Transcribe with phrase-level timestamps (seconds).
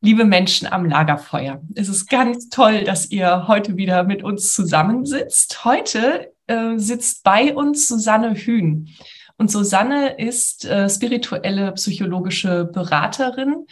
[0.00, 1.60] Liebe Menschen am Lagerfeuer.
[1.74, 5.64] Es ist ganz toll, dass ihr heute wieder mit uns zusammensitzt.
[5.64, 8.88] Heute äh, sitzt bei uns Susanne Hühn.
[9.36, 13.66] Und Susanne ist äh, spirituelle psychologische Beraterin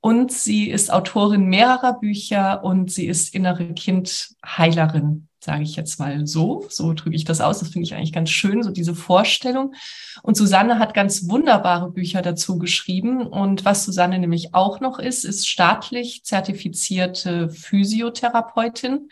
[0.00, 6.26] und sie ist Autorin mehrerer Bücher und sie ist innere Kindheilerin sage ich jetzt mal
[6.26, 6.66] so.
[6.68, 7.60] So drücke ich das aus.
[7.60, 9.74] Das finde ich eigentlich ganz schön, so diese Vorstellung.
[10.22, 13.26] Und Susanne hat ganz wunderbare Bücher dazu geschrieben.
[13.26, 19.08] Und was Susanne nämlich auch noch ist, ist staatlich zertifizierte Physiotherapeutin.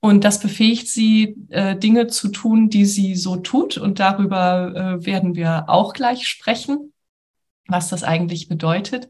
[0.00, 3.76] Und das befähigt sie, äh, Dinge zu tun, die sie so tut.
[3.76, 6.94] Und darüber äh, werden wir auch gleich sprechen,
[7.66, 9.08] was das eigentlich bedeutet.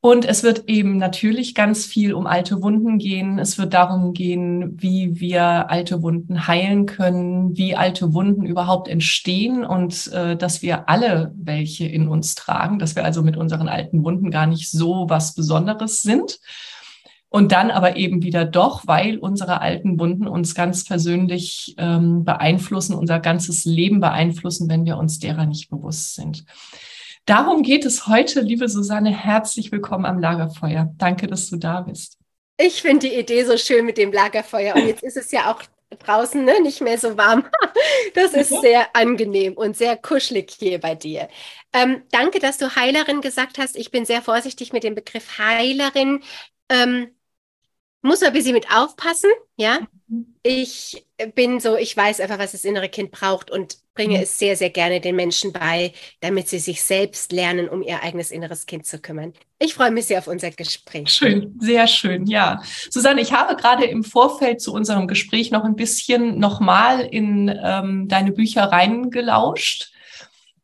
[0.00, 3.40] Und es wird eben natürlich ganz viel um alte Wunden gehen.
[3.40, 9.64] Es wird darum gehen, wie wir alte Wunden heilen können, wie alte Wunden überhaupt entstehen
[9.64, 14.04] und äh, dass wir alle welche in uns tragen, dass wir also mit unseren alten
[14.04, 16.38] Wunden gar nicht so was Besonderes sind.
[17.30, 22.94] Und dann aber eben wieder doch, weil unsere alten Wunden uns ganz persönlich ähm, beeinflussen,
[22.94, 26.44] unser ganzes Leben beeinflussen, wenn wir uns derer nicht bewusst sind.
[27.28, 29.10] Darum geht es heute, liebe Susanne.
[29.10, 30.94] Herzlich willkommen am Lagerfeuer.
[30.96, 32.16] Danke, dass du da bist.
[32.56, 34.74] Ich finde die Idee so schön mit dem Lagerfeuer.
[34.74, 35.62] Und jetzt ist es ja auch
[35.98, 37.44] draußen ne, nicht mehr so warm.
[38.14, 41.28] Das ist sehr angenehm und sehr kuschelig hier bei dir.
[41.74, 43.76] Ähm, danke, dass du Heilerin gesagt hast.
[43.76, 46.22] Ich bin sehr vorsichtig mit dem Begriff Heilerin.
[46.70, 47.08] Ähm,
[48.00, 49.80] muss man ein bisschen mit aufpassen, ja.
[50.42, 51.04] Ich
[51.34, 54.22] bin so, ich weiß einfach, was das innere Kind braucht und bringe mhm.
[54.22, 58.30] es sehr, sehr gerne den Menschen bei, damit sie sich selbst lernen, um ihr eigenes
[58.30, 59.34] inneres Kind zu kümmern.
[59.58, 61.10] Ich freue mich sehr auf unser Gespräch.
[61.10, 62.62] Schön, sehr schön, ja.
[62.90, 68.08] Susanne, ich habe gerade im Vorfeld zu unserem Gespräch noch ein bisschen nochmal in ähm,
[68.08, 69.92] deine Bücher reingelauscht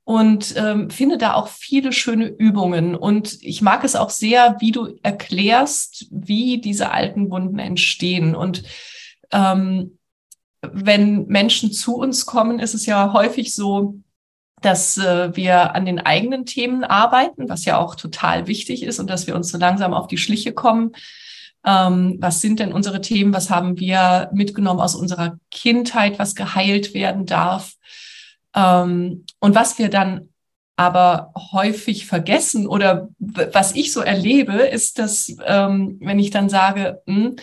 [0.05, 2.95] und ähm, finde da auch viele schöne Übungen.
[2.95, 8.35] Und ich mag es auch sehr, wie du erklärst, wie diese alten Wunden entstehen.
[8.35, 8.63] Und
[9.33, 9.99] ähm,
[10.63, 13.97] wenn Menschen zu uns kommen, ist es ja häufig so,
[14.63, 19.11] dass äh, wir an den eigenen Themen arbeiten, was ja auch total wichtig ist und
[19.11, 20.93] dass wir uns so langsam auf die Schliche kommen.
[21.67, 23.35] Ähm, was sind denn unsere Themen?
[23.35, 27.75] Was haben wir mitgenommen aus unserer Kindheit, was geheilt werden darf?
[28.55, 30.31] Ähm, und was wir dann
[30.77, 37.03] aber häufig vergessen oder was ich so erlebe, ist, dass ähm, wenn ich dann sage,
[37.07, 37.37] mh, hm,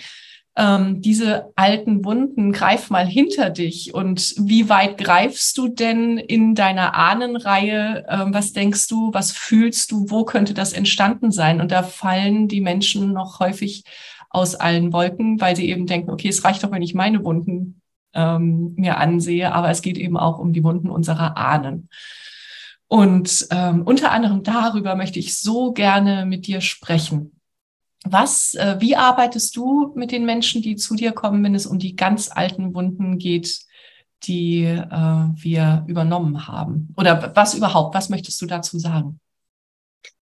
[0.58, 6.56] ähm, diese alten Wunden, greif mal hinter dich und wie weit greifst du denn in
[6.56, 8.06] deiner Ahnenreihe?
[8.10, 11.62] Ähm, was denkst du, was fühlst du, wo könnte das entstanden sein?
[11.62, 13.86] Und da fallen die Menschen noch häufig
[14.30, 17.82] aus allen Wolken, weil sie eben denken, okay, es reicht doch, wenn ich meine Wunden
[18.14, 21.90] ähm, mir ansehe, aber es geht eben auch um die Wunden unserer Ahnen.
[22.88, 27.32] Und ähm, unter anderem darüber möchte ich so gerne mit dir sprechen.
[28.04, 31.78] Was, äh, wie arbeitest du mit den Menschen, die zu dir kommen, wenn es um
[31.78, 33.60] die ganz alten Wunden geht,
[34.24, 34.88] die äh,
[35.36, 36.94] wir übernommen haben?
[36.98, 37.96] Oder was überhaupt?
[37.96, 39.20] Was möchtest du dazu sagen?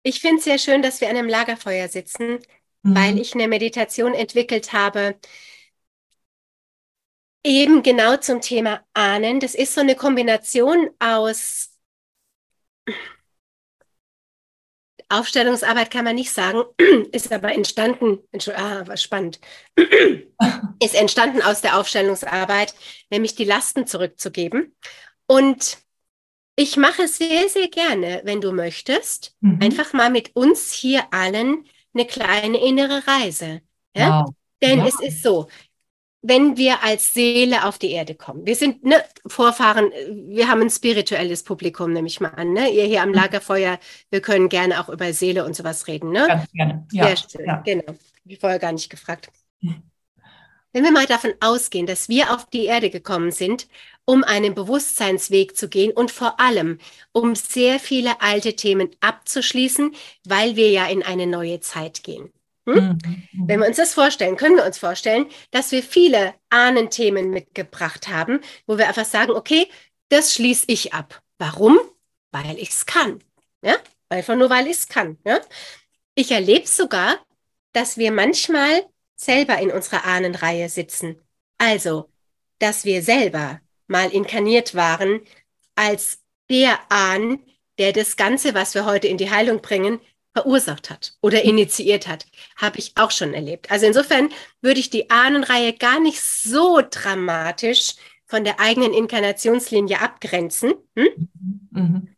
[0.02, 2.38] Ich finde es sehr schön, dass wir an einem Lagerfeuer sitzen,
[2.82, 2.94] mhm.
[2.96, 5.17] weil ich eine Meditation entwickelt habe,
[7.44, 9.40] eben genau zum Thema Ahnen.
[9.40, 11.70] Das ist so eine Kombination aus
[15.08, 16.62] Aufstellungsarbeit kann man nicht sagen,
[17.12, 18.19] ist aber entstanden,
[18.55, 19.41] ah, was spannend,
[20.82, 22.75] ist entstanden aus der Aufstellungsarbeit,
[23.11, 24.75] nämlich die Lasten zurückzugeben.
[25.26, 25.79] Und
[26.56, 29.61] ich mache sehr, sehr gerne, wenn du möchtest, mhm.
[29.61, 31.64] einfach mal mit uns hier allen
[31.94, 33.61] eine kleine innere Reise.
[33.94, 34.23] Ja?
[34.25, 34.35] Wow.
[34.62, 34.87] Denn ja.
[34.87, 35.49] es ist so,
[36.22, 38.46] wenn wir als Seele auf die Erde kommen.
[38.46, 39.90] Wir sind ne, Vorfahren,
[40.28, 42.52] wir haben ein spirituelles Publikum, nehme ich mal an.
[42.52, 42.70] Ne?
[42.70, 43.14] Ihr hier am mhm.
[43.14, 43.78] Lagerfeuer,
[44.10, 46.10] wir können gerne auch über Seele und sowas reden.
[46.10, 46.26] Ne?
[46.26, 46.86] Ganz gerne.
[46.92, 47.06] Ja.
[47.06, 47.62] Sehr schön, ja.
[47.64, 47.94] genau.
[48.24, 49.30] Wie vorher gar nicht gefragt.
[50.72, 53.66] Wenn wir mal davon ausgehen, dass wir auf die Erde gekommen sind,
[54.04, 56.78] um einen Bewusstseinsweg zu gehen und vor allem,
[57.12, 62.30] um sehr viele alte Themen abzuschließen, weil wir ja in eine neue Zeit gehen.
[62.66, 62.98] Hm?
[63.04, 63.48] Mhm.
[63.48, 68.40] Wenn wir uns das vorstellen, können wir uns vorstellen, dass wir viele Ahnenthemen mitgebracht haben,
[68.66, 69.68] wo wir einfach sagen, okay,
[70.08, 71.22] das schließe ich ab.
[71.38, 71.78] Warum?
[72.32, 73.20] Weil ich es kann.
[73.62, 73.76] Ja?
[74.08, 75.18] Einfach nur, weil ich es kann.
[75.24, 75.40] Ja?
[76.14, 77.18] Ich erlebe sogar,
[77.72, 78.84] dass wir manchmal
[79.16, 81.20] selber in unserer Ahnenreihe sitzen.
[81.58, 82.10] Also,
[82.58, 85.20] dass wir selber mal inkarniert waren
[85.74, 86.20] als
[86.50, 87.40] der Ahn,
[87.78, 90.00] der das Ganze, was wir heute in die Heilung bringen,
[90.36, 92.26] verursacht hat oder initiiert hat.
[92.56, 93.70] Habe ich auch schon erlebt.
[93.70, 94.28] Also insofern
[94.60, 97.94] würde ich die Ahnenreihe gar nicht so dramatisch
[98.26, 100.74] von der eigenen Inkarnationslinie abgrenzen.
[100.94, 101.30] Hm?
[101.70, 102.08] Mhm.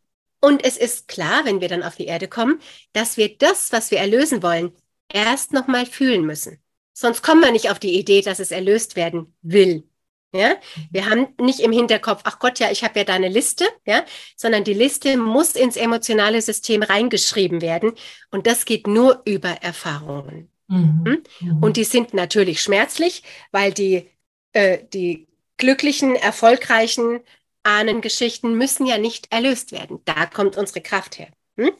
[0.40, 2.60] Und es ist klar, wenn wir dann auf die Erde kommen,
[2.92, 4.72] dass wir das, was wir erlösen wollen,
[5.08, 6.58] erst nochmal fühlen müssen.
[6.92, 9.87] Sonst kommen wir nicht auf die Idee, dass es erlöst werden will.
[10.32, 10.56] Ja,
[10.90, 14.04] wir haben nicht im Hinterkopf, ach Gott, ja, ich habe ja da eine Liste, ja,
[14.36, 17.92] sondern die Liste muss ins emotionale System reingeschrieben werden
[18.30, 20.50] und das geht nur über Erfahrungen.
[20.66, 21.04] Mhm.
[21.06, 21.22] Hm?
[21.40, 21.62] Mhm.
[21.62, 23.22] Und die sind natürlich schmerzlich,
[23.52, 24.10] weil die,
[24.52, 27.20] äh, die glücklichen, erfolgreichen
[27.62, 30.00] Ahnengeschichten müssen ja nicht erlöst werden.
[30.04, 31.28] Da kommt unsere Kraft her.
[31.56, 31.72] Hm?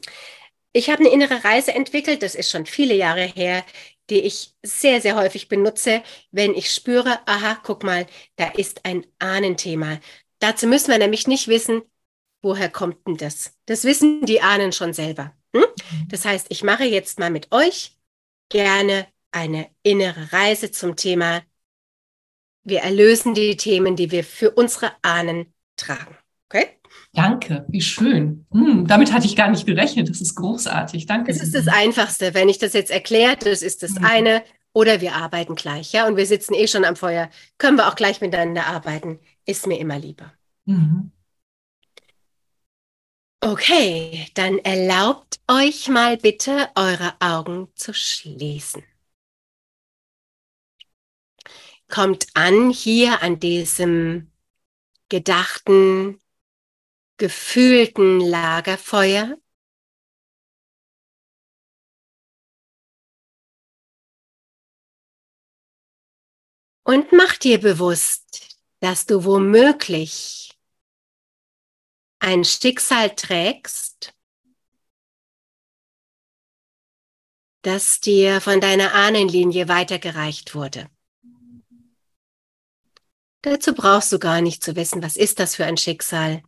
[0.72, 3.64] Ich habe eine innere Reise entwickelt, das ist schon viele Jahre her,
[4.10, 8.06] die ich sehr, sehr häufig benutze, wenn ich spüre, aha, guck mal,
[8.36, 9.98] da ist ein Ahnenthema.
[10.38, 11.82] Dazu müssen wir nämlich nicht wissen,
[12.42, 13.52] woher kommt denn das?
[13.66, 15.34] Das wissen die Ahnen schon selber.
[15.54, 15.64] Hm?
[16.08, 17.96] Das heißt, ich mache jetzt mal mit euch
[18.48, 21.42] gerne eine innere Reise zum Thema.
[22.64, 26.16] Wir erlösen die Themen, die wir für unsere Ahnen tragen.
[26.48, 26.66] Okay?
[27.12, 28.46] Danke, wie schön.
[28.52, 30.08] Hm, damit hatte ich gar nicht gerechnet.
[30.08, 31.06] Das ist großartig.
[31.06, 31.32] Danke.
[31.32, 32.32] Das ist das Einfachste.
[32.32, 34.04] Wenn ich das jetzt erkläre, das ist das mhm.
[34.04, 34.42] eine.
[34.72, 37.30] Oder wir arbeiten gleich, ja, und wir sitzen eh schon am Feuer.
[37.56, 39.18] Können wir auch gleich miteinander arbeiten.
[39.44, 40.32] Ist mir immer lieber.
[40.66, 41.10] Mhm.
[43.40, 48.82] Okay, dann erlaubt euch mal bitte, eure Augen zu schließen.
[51.88, 54.30] Kommt an hier an diesem
[55.08, 56.20] gedachten
[57.18, 59.36] gefühlten Lagerfeuer?
[66.84, 70.58] Und mach dir bewusst, dass du womöglich
[72.20, 74.14] ein Schicksal trägst,
[77.62, 80.88] das dir von deiner Ahnenlinie weitergereicht wurde.
[83.42, 86.42] Dazu brauchst du gar nicht zu wissen, was ist das für ein Schicksal.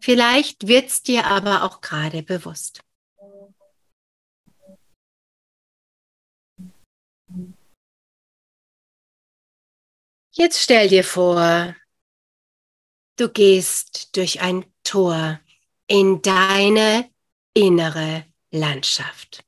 [0.00, 2.82] Vielleicht wird es dir aber auch gerade bewusst.
[10.32, 11.74] Jetzt stell dir vor,
[13.16, 15.40] du gehst durch ein Tor
[15.86, 17.10] in deine
[17.54, 19.44] innere Landschaft,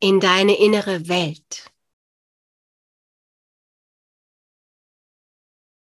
[0.00, 1.70] in deine innere Welt.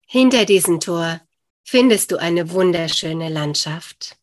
[0.08, 1.25] Hinter diesem Tor
[1.68, 4.16] findest du eine wunderschöne Landschaft,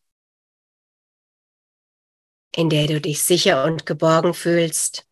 [2.56, 5.06] in der du dich sicher und geborgen fühlst.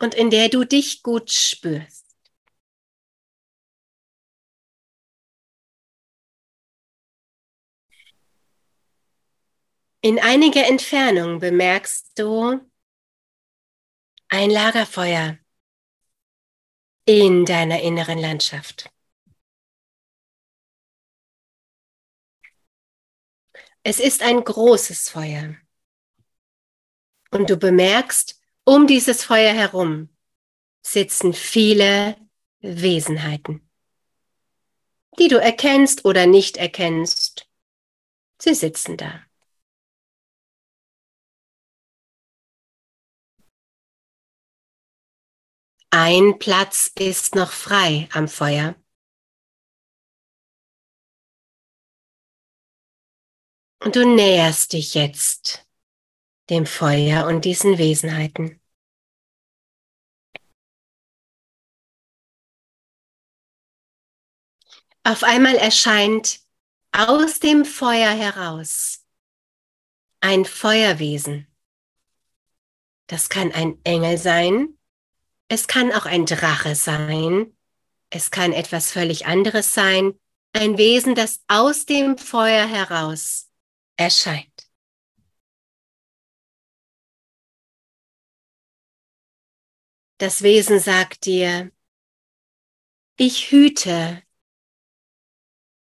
[0.00, 2.04] Und in der du dich gut spürst.
[10.00, 12.60] In einiger Entfernung bemerkst du
[14.28, 15.38] ein Lagerfeuer
[17.06, 18.90] in deiner inneren Landschaft.
[23.82, 25.56] Es ist ein großes Feuer.
[27.30, 30.08] Und du bemerkst, um dieses Feuer herum
[30.82, 32.16] sitzen viele
[32.60, 33.68] Wesenheiten.
[35.18, 37.46] Die du erkennst oder nicht erkennst.
[38.40, 39.20] Sie sitzen da.
[45.96, 48.74] Ein Platz ist noch frei am Feuer.
[53.78, 55.64] Und du näherst dich jetzt
[56.50, 58.60] dem Feuer und diesen Wesenheiten.
[65.04, 66.40] Auf einmal erscheint
[66.90, 69.06] aus dem Feuer heraus
[70.18, 71.46] ein Feuerwesen.
[73.06, 74.73] Das kann ein Engel sein,
[75.54, 77.56] es kann auch ein Drache sein,
[78.10, 80.18] es kann etwas völlig anderes sein,
[80.52, 83.52] ein Wesen, das aus dem Feuer heraus
[83.96, 84.68] erscheint.
[90.18, 91.70] Das Wesen sagt dir,
[93.16, 94.24] ich hüte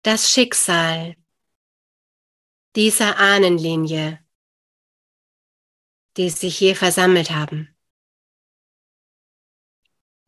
[0.01, 1.15] das Schicksal
[2.75, 4.25] dieser Ahnenlinie,
[6.17, 7.75] die sich hier versammelt haben.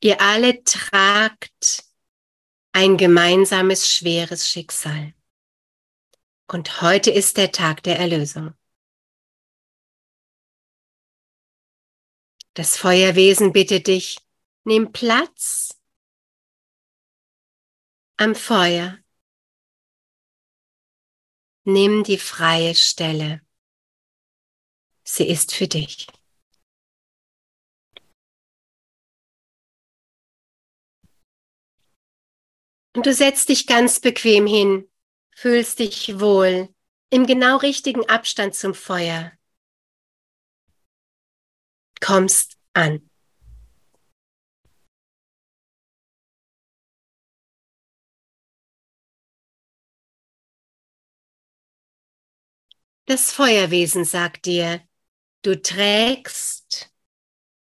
[0.04, 1.86] Ihr alle tragt
[2.72, 5.14] ein gemeinsames schweres Schicksal.
[6.48, 8.56] Und heute ist der Tag der Erlösung.
[12.56, 14.18] Das Feuerwesen bittet dich,
[14.64, 15.80] nimm Platz
[18.18, 18.98] am Feuer.
[21.64, 23.46] Nimm die freie Stelle.
[25.04, 26.08] Sie ist für dich.
[32.96, 34.88] Und du setzt dich ganz bequem hin
[35.42, 36.70] fühlst dich wohl
[37.10, 39.32] im genau richtigen Abstand zum Feuer.
[42.00, 43.10] Kommst an.
[53.06, 54.88] Das Feuerwesen sagt dir,
[55.42, 56.94] du trägst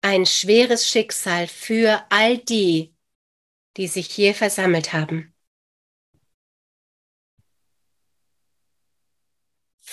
[0.01, 2.96] ein schweres Schicksal für all die,
[3.77, 5.35] die sich hier versammelt haben.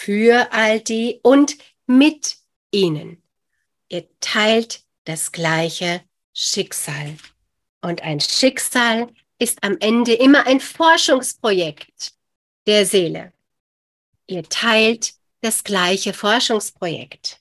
[0.04, 2.38] für all die und mit
[2.72, 3.24] ihnen.
[3.88, 7.16] Ihr teilt das gleiche Schicksal.
[7.82, 12.14] Und ein Schicksal ist am Ende immer ein Forschungsprojekt
[12.66, 13.32] der Seele.
[14.28, 17.40] Ihr teilt das gleiche Forschungsprojekt.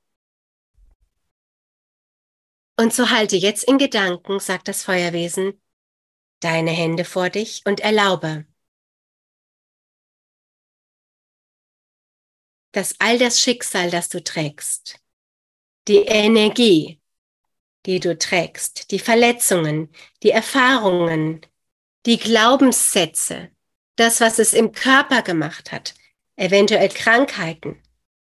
[2.77, 5.61] Und so halte jetzt in Gedanken, sagt das Feuerwesen,
[6.45, 8.47] deine Hände vor dich und erlaube,
[12.73, 14.99] dass all das Schicksal, das du trägst,
[15.89, 17.01] die Energie,
[17.87, 19.91] die du trägst, die Verletzungen,
[20.23, 21.41] die Erfahrungen,
[22.07, 23.51] die Glaubenssätze,
[23.97, 25.95] das, was es im Körper gemacht hat,
[26.37, 27.83] eventuell Krankheiten,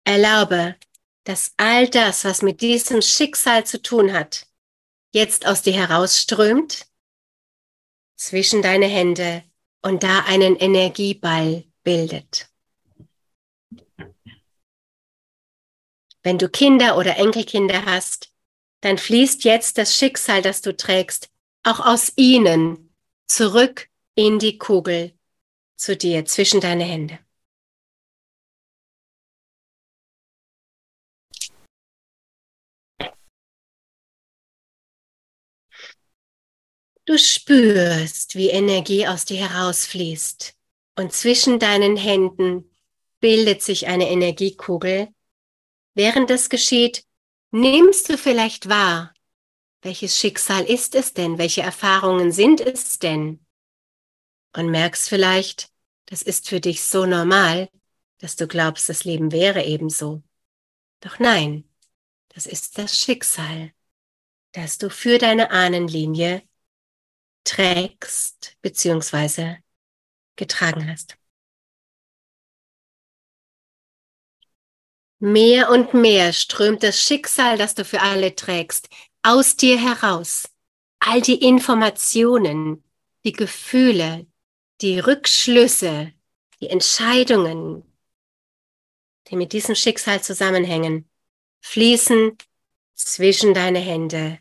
[0.04, 0.76] erlaube,
[1.24, 4.48] dass all das, was mit diesem Schicksal zu tun hat,
[5.12, 6.88] jetzt aus dir herausströmt,
[8.24, 9.44] zwischen deine Hände
[9.82, 12.50] und da einen Energieball bildet.
[16.24, 18.32] Wenn du Kinder oder Enkelkinder hast,
[18.80, 21.30] dann fließt jetzt das Schicksal, das du trägst,
[21.64, 22.94] auch aus ihnen
[23.28, 25.14] zurück in die Kugel
[25.76, 27.20] zu dir zwischen deine Hände.
[37.06, 40.56] Du spürst, wie Energie aus dir herausfließt
[40.98, 42.70] und zwischen deinen Händen
[43.20, 45.10] bildet sich eine Energiekugel,
[45.96, 47.06] Während das geschieht,
[47.52, 49.14] nimmst du vielleicht wahr,
[49.82, 53.46] welches Schicksal ist es denn, welche Erfahrungen sind es denn?
[54.56, 55.70] Und merkst vielleicht,
[56.06, 57.70] das ist für dich so normal,
[58.20, 60.24] dass du glaubst, das Leben wäre ebenso.
[61.02, 61.70] Doch nein,
[62.30, 63.72] das ist das Schicksal,
[64.54, 66.42] das du für deine Ahnenlinie
[67.44, 69.58] trägst bzw.
[70.36, 71.18] getragen hast.
[75.20, 78.90] Mehr und mehr strömt das Schicksal, das du für alle trägst,
[79.22, 80.50] aus dir heraus.
[81.00, 82.84] All die Informationen,
[83.24, 84.28] die Gefühle,
[84.82, 86.14] die Rückschlüsse,
[86.60, 87.84] die Entscheidungen,
[89.30, 91.10] die mit diesem Schicksal zusammenhängen,
[91.62, 92.38] fließen
[92.96, 94.40] zwischen deine Hände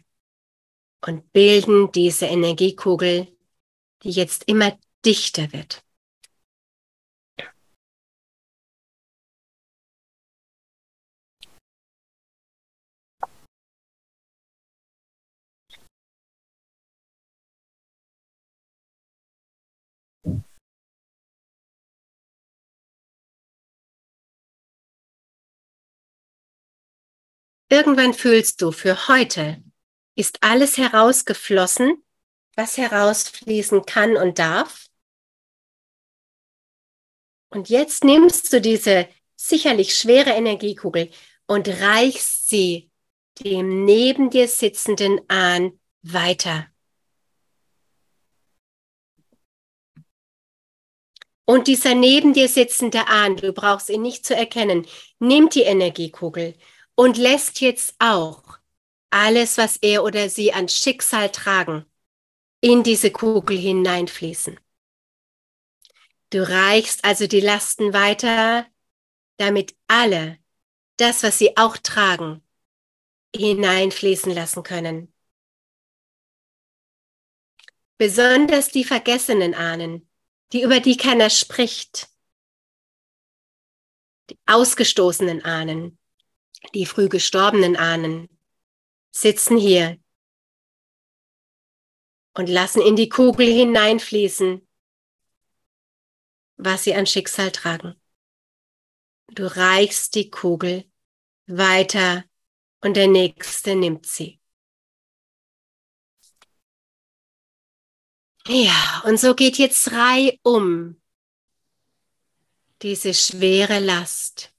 [1.07, 3.29] und bilden diese Energiekugel,
[4.03, 5.85] die jetzt immer dichter wird.
[27.73, 29.63] Irgendwann fühlst du für heute
[30.15, 32.03] ist alles herausgeflossen,
[32.55, 34.89] was herausfließen kann und darf.
[37.51, 41.11] Und jetzt nimmst du diese sicherlich schwere Energiekugel
[41.47, 42.91] und reichst sie
[43.41, 46.69] dem neben dir sitzenden an weiter.
[51.45, 54.87] Und dieser neben dir sitzende Ahn, du brauchst ihn nicht zu erkennen,
[55.19, 56.55] nimmt die Energiekugel
[56.95, 58.62] und lässt jetzt auch
[59.13, 61.85] alles, was er oder sie an Schicksal tragen,
[62.61, 64.59] in diese Kugel hineinfließen.
[66.31, 68.67] Du reichst also die Lasten weiter,
[69.37, 70.39] damit alle
[70.97, 72.43] das, was sie auch tragen,
[73.35, 75.13] hineinfließen lassen können.
[77.99, 80.09] Besonders die vergessenen Ahnen,
[80.53, 82.09] die über die keiner spricht,
[84.31, 85.99] die ausgestoßenen Ahnen,
[86.75, 88.29] die früh gestorbenen Ahnen,
[89.13, 90.01] sitzen hier
[92.35, 94.67] und lassen in die Kugel hineinfließen,
[96.57, 97.95] was sie an Schicksal tragen.
[99.29, 100.91] Du reichst die Kugel
[101.47, 102.25] weiter
[102.81, 104.41] und der Nächste nimmt sie.
[108.47, 111.01] Ja, und so geht jetzt drei um
[112.83, 114.52] diese schwere Last.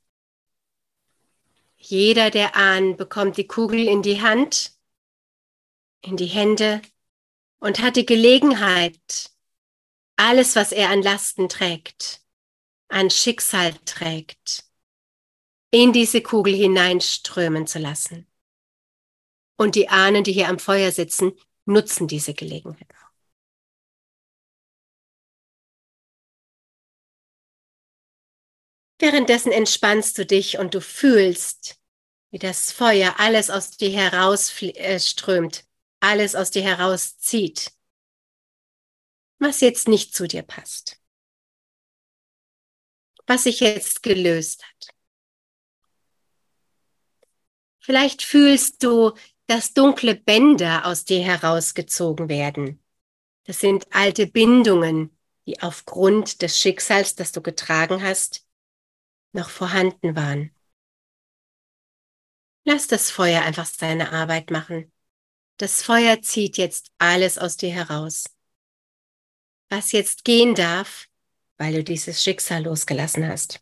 [1.85, 4.71] Jeder der Ahnen bekommt die Kugel in die Hand,
[6.01, 6.81] in die Hände
[7.59, 9.31] und hat die Gelegenheit,
[10.15, 12.21] alles, was er an Lasten trägt,
[12.87, 14.63] an Schicksal trägt,
[15.71, 18.27] in diese Kugel hineinströmen zu lassen.
[19.57, 21.33] Und die Ahnen, die hier am Feuer sitzen,
[21.65, 22.87] nutzen diese Gelegenheit.
[28.99, 31.82] Währenddessen entspannst du dich und du fühlst,
[32.33, 35.65] wie das Feuer alles aus dir herausströmt,
[35.99, 37.71] alles aus dir herauszieht,
[39.37, 40.99] was jetzt nicht zu dir passt,
[43.27, 44.95] was sich jetzt gelöst hat.
[47.77, 49.11] Vielleicht fühlst du,
[49.45, 52.83] dass dunkle Bänder aus dir herausgezogen werden.
[53.43, 55.15] Das sind alte Bindungen,
[55.45, 58.47] die aufgrund des Schicksals, das du getragen hast,
[59.33, 60.49] noch vorhanden waren.
[62.65, 64.91] Lass das Feuer einfach seine Arbeit machen.
[65.57, 68.25] Das Feuer zieht jetzt alles aus dir heraus.
[69.69, 71.07] Was jetzt gehen darf,
[71.57, 73.61] weil du dieses Schicksal losgelassen hast.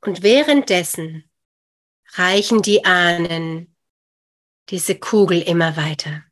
[0.00, 1.30] Und währenddessen
[2.12, 3.74] reichen die Ahnen
[4.68, 6.24] diese Kugel immer weiter.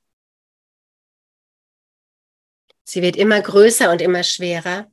[2.84, 4.92] Sie wird immer größer und immer schwerer.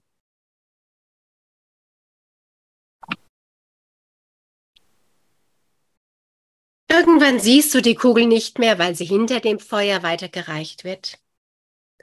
[6.91, 11.19] Irgendwann siehst du die Kugel nicht mehr, weil sie hinter dem Feuer weitergereicht wird.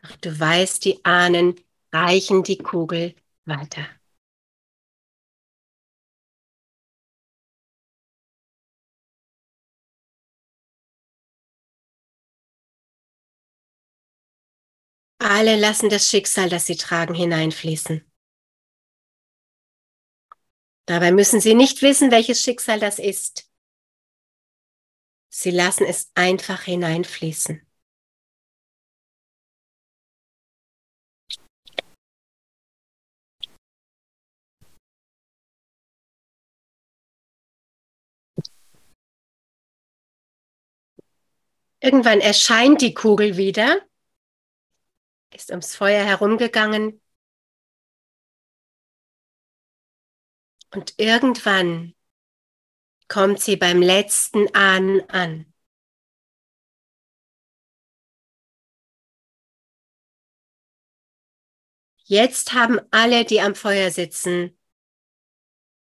[0.03, 1.57] Doch du weißt, die Ahnen
[1.93, 3.15] reichen die Kugel
[3.47, 3.87] weiter.
[15.19, 18.03] Alle lassen das Schicksal, das sie tragen, hineinfließen.
[20.87, 23.46] Dabei müssen sie nicht wissen, welches Schicksal das ist.
[25.39, 27.61] Sie lassen es einfach hineinfließen.
[41.81, 43.87] Irgendwann erscheint die Kugel wieder
[45.35, 47.03] ist ums Feuer herumgegangen.
[50.73, 51.95] Und irgendwann
[53.09, 55.53] kommt sie beim letzten Ahnen an.
[62.09, 64.57] Jetzt haben alle, die am Feuer sitzen,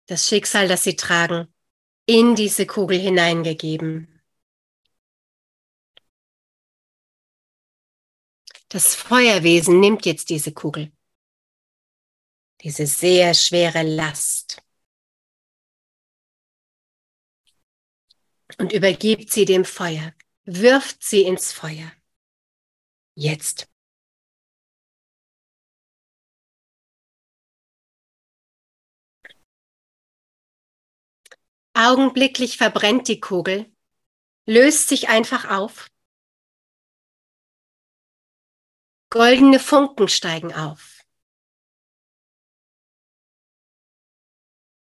[0.06, 1.54] das Schicksal, das sie tragen,
[2.06, 4.22] in diese Kugel hineingegeben.
[8.70, 10.92] Das Feuerwesen nimmt jetzt diese Kugel,
[12.62, 14.62] diese sehr schwere Last
[18.58, 20.14] und übergibt sie dem Feuer,
[20.46, 21.92] wirft sie ins Feuer.
[23.16, 23.68] Jetzt.
[31.74, 33.72] Augenblicklich verbrennt die Kugel,
[34.46, 35.90] löst sich einfach auf
[39.10, 41.02] Goldene Funken steigen auf.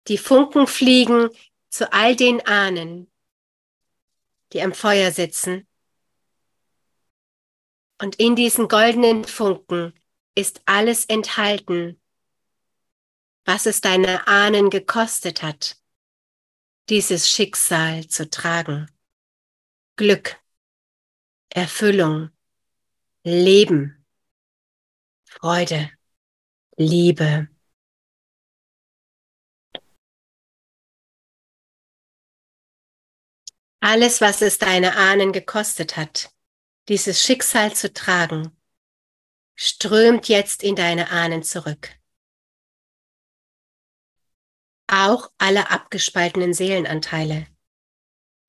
[0.08, 1.28] Die Funken fliegen
[1.68, 3.11] zu all den Ahnen,
[4.52, 5.66] die am Feuer sitzen.
[8.00, 9.94] Und in diesen goldenen Funken
[10.34, 12.00] ist alles enthalten,
[13.44, 15.76] was es deine Ahnen gekostet hat,
[16.88, 18.90] dieses Schicksal zu tragen.
[19.96, 20.36] Glück,
[21.48, 22.30] Erfüllung,
[23.24, 24.04] Leben,
[25.24, 25.90] Freude,
[26.76, 27.51] Liebe.
[33.84, 36.32] Alles, was es deine Ahnen gekostet hat,
[36.88, 38.56] dieses Schicksal zu tragen,
[39.56, 41.90] strömt jetzt in deine Ahnen zurück.
[44.86, 47.48] Auch alle abgespaltenen Seelenanteile,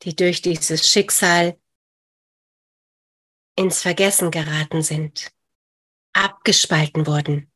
[0.03, 1.59] die durch dieses Schicksal
[3.55, 5.31] ins Vergessen geraten sind,
[6.13, 7.51] abgespalten wurden,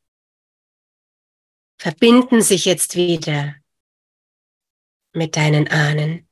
[1.76, 3.54] verbinden sich jetzt wieder
[5.12, 6.27] mit deinen Ahnen.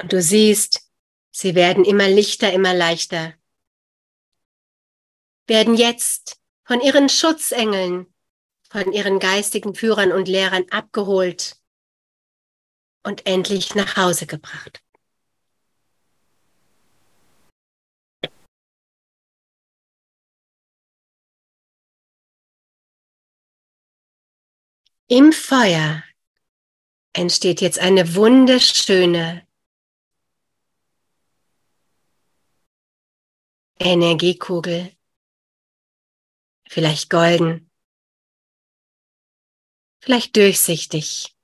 [0.00, 0.88] Und du siehst,
[1.30, 3.34] sie werden immer lichter, immer leichter,
[5.46, 8.12] werden jetzt von ihren Schutzengeln,
[8.70, 11.56] von ihren geistigen Führern und Lehrern abgeholt
[13.02, 14.82] und endlich nach Hause gebracht.
[25.10, 26.04] Im Feuer
[27.14, 29.47] entsteht jetzt eine wunderschöne
[33.78, 34.92] Energiekugel,
[36.68, 37.70] vielleicht golden,
[40.00, 41.36] vielleicht durchsichtig,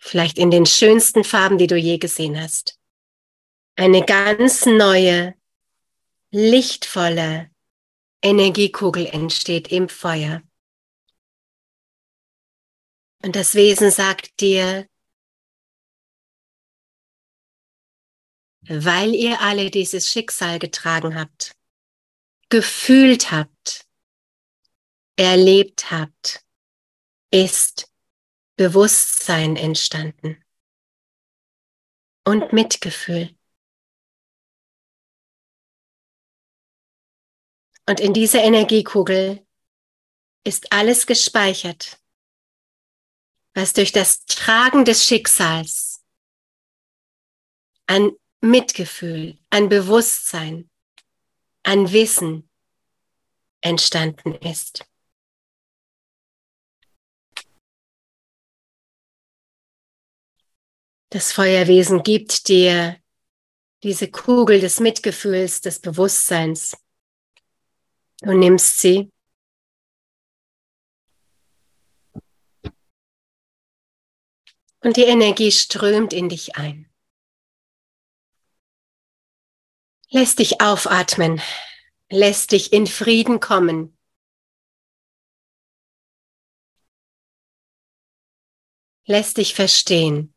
[0.00, 2.78] vielleicht in den schönsten Farben, die du je gesehen hast.
[3.76, 5.34] Eine ganz neue,
[6.30, 7.50] lichtvolle
[8.22, 10.42] Energiekugel entsteht im Feuer.
[13.22, 14.88] Und das Wesen sagt dir,
[18.68, 21.56] weil ihr alle dieses Schicksal getragen habt,
[22.48, 23.86] gefühlt habt,
[25.16, 26.44] erlebt habt,
[27.30, 27.92] ist
[28.56, 30.42] Bewusstsein entstanden
[32.24, 33.36] und Mitgefühl.
[37.86, 39.46] Und in dieser Energiekugel
[40.44, 42.00] ist alles gespeichert,
[43.52, 46.02] was durch das Tragen des Schicksals
[47.86, 48.12] an
[48.44, 50.70] Mitgefühl, an Bewusstsein,
[51.62, 52.50] an Wissen
[53.62, 54.86] entstanden ist.
[61.08, 63.00] Das Feuerwesen gibt dir
[63.82, 66.76] diese Kugel des Mitgefühls, des Bewusstseins.
[68.20, 69.10] Du nimmst sie
[74.80, 76.93] und die Energie strömt in dich ein.
[80.16, 81.42] Lässt dich aufatmen,
[82.08, 83.98] lässt dich in Frieden kommen.
[89.06, 90.32] Lässt dich verstehen,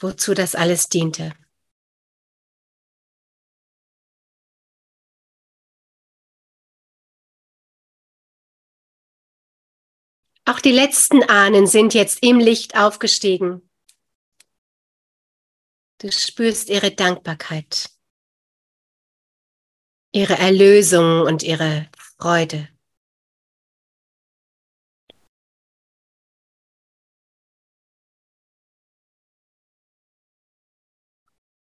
[0.00, 1.32] wozu das alles diente.
[10.44, 13.62] Auch die letzten Ahnen sind jetzt im Licht aufgestiegen.
[15.98, 17.90] Du spürst ihre Dankbarkeit,
[20.12, 22.68] ihre Erlösung und ihre Freude.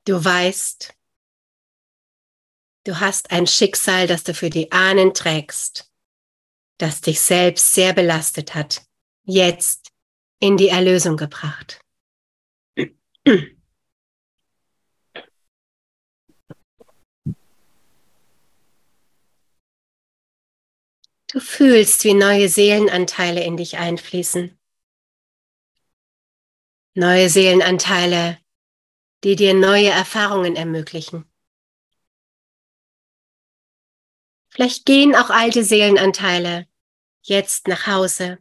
[0.05, 0.93] Du weißt,
[2.85, 5.91] du hast ein Schicksal, das du für die Ahnen trägst
[6.81, 8.81] das dich selbst sehr belastet hat,
[9.23, 9.91] jetzt
[10.39, 11.79] in die Erlösung gebracht.
[21.31, 24.59] Du fühlst, wie neue Seelenanteile in dich einfließen.
[26.93, 28.37] Neue Seelenanteile,
[29.23, 31.23] die dir neue Erfahrungen ermöglichen.
[34.49, 36.67] Vielleicht gehen auch alte Seelenanteile
[37.21, 38.39] jetzt nach Hause,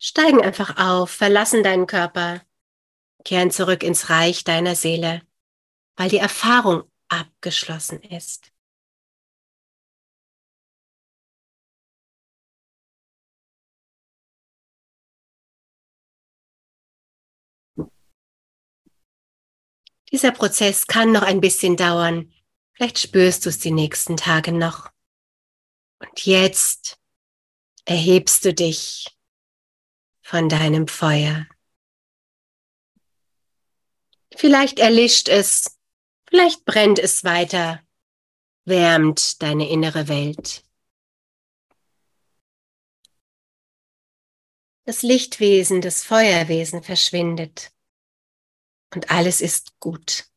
[0.00, 2.44] steigen einfach auf, verlassen deinen Körper,
[3.24, 5.22] kehren zurück ins Reich deiner Seele,
[5.94, 8.53] weil die Erfahrung abgeschlossen ist.
[20.14, 22.32] Dieser Prozess kann noch ein bisschen dauern.
[22.74, 24.92] Vielleicht spürst du es die nächsten Tage noch.
[25.98, 27.00] Und jetzt
[27.84, 29.08] erhebst du dich
[30.22, 31.48] von deinem Feuer.
[34.36, 35.80] Vielleicht erlischt es,
[36.28, 37.82] vielleicht brennt es weiter,
[38.66, 40.64] wärmt deine innere Welt.
[44.84, 47.73] Das Lichtwesen, das Feuerwesen verschwindet
[48.94, 50.28] und alles ist gut.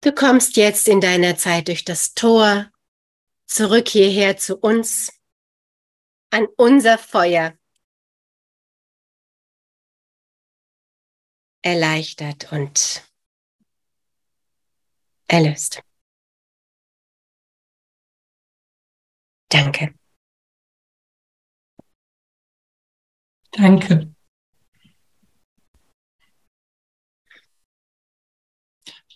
[0.00, 2.70] Du kommst jetzt in deiner Zeit durch das Tor
[3.46, 5.12] zurück hierher zu uns,
[6.30, 7.56] an unser Feuer.
[11.62, 13.02] Erleichtert und
[15.26, 15.80] erlöst.
[19.48, 19.94] Danke.
[23.56, 24.14] Danke.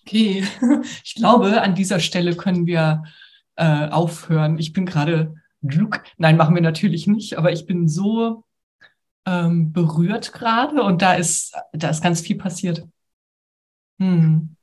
[0.02, 0.46] Okay,
[1.04, 3.04] ich glaube, an dieser Stelle können wir
[3.56, 4.58] äh, aufhören.
[4.58, 8.44] Ich bin gerade, nein, machen wir natürlich nicht, aber ich bin so
[9.26, 12.86] ähm, berührt gerade und da ist, da ist ganz viel passiert.
[13.98, 14.56] Hm.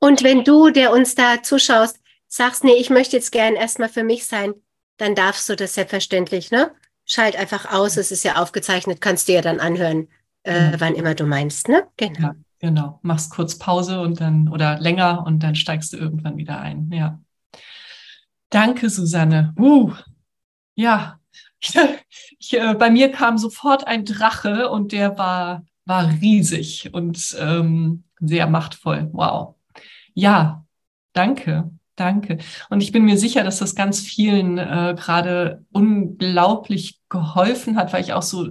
[0.00, 4.04] Und wenn du, der uns da zuschaust, sagst, nee, ich möchte jetzt gern erstmal für
[4.04, 4.54] mich sein,
[4.98, 6.72] dann darfst du das selbstverständlich, ne?
[7.08, 10.08] Schalt einfach aus, es ist ja aufgezeichnet, kannst du ja dann anhören,
[10.42, 11.86] äh, wann immer du meinst, ne?
[11.96, 12.20] Genau.
[12.20, 12.34] Ja.
[12.60, 16.90] Genau, machst kurz Pause und dann oder länger und dann steigst du irgendwann wieder ein.
[16.90, 17.20] Ja.
[18.50, 19.54] Danke, Susanne.
[19.56, 19.92] Uh,
[20.74, 21.20] ja,
[22.38, 28.04] ich, äh, bei mir kam sofort ein Drache und der war, war riesig und ähm,
[28.18, 29.08] sehr machtvoll.
[29.12, 29.54] Wow.
[30.14, 30.64] Ja,
[31.12, 32.38] danke, danke.
[32.70, 38.02] Und ich bin mir sicher, dass das ganz vielen äh, gerade unglaublich geholfen hat, weil
[38.02, 38.50] ich auch so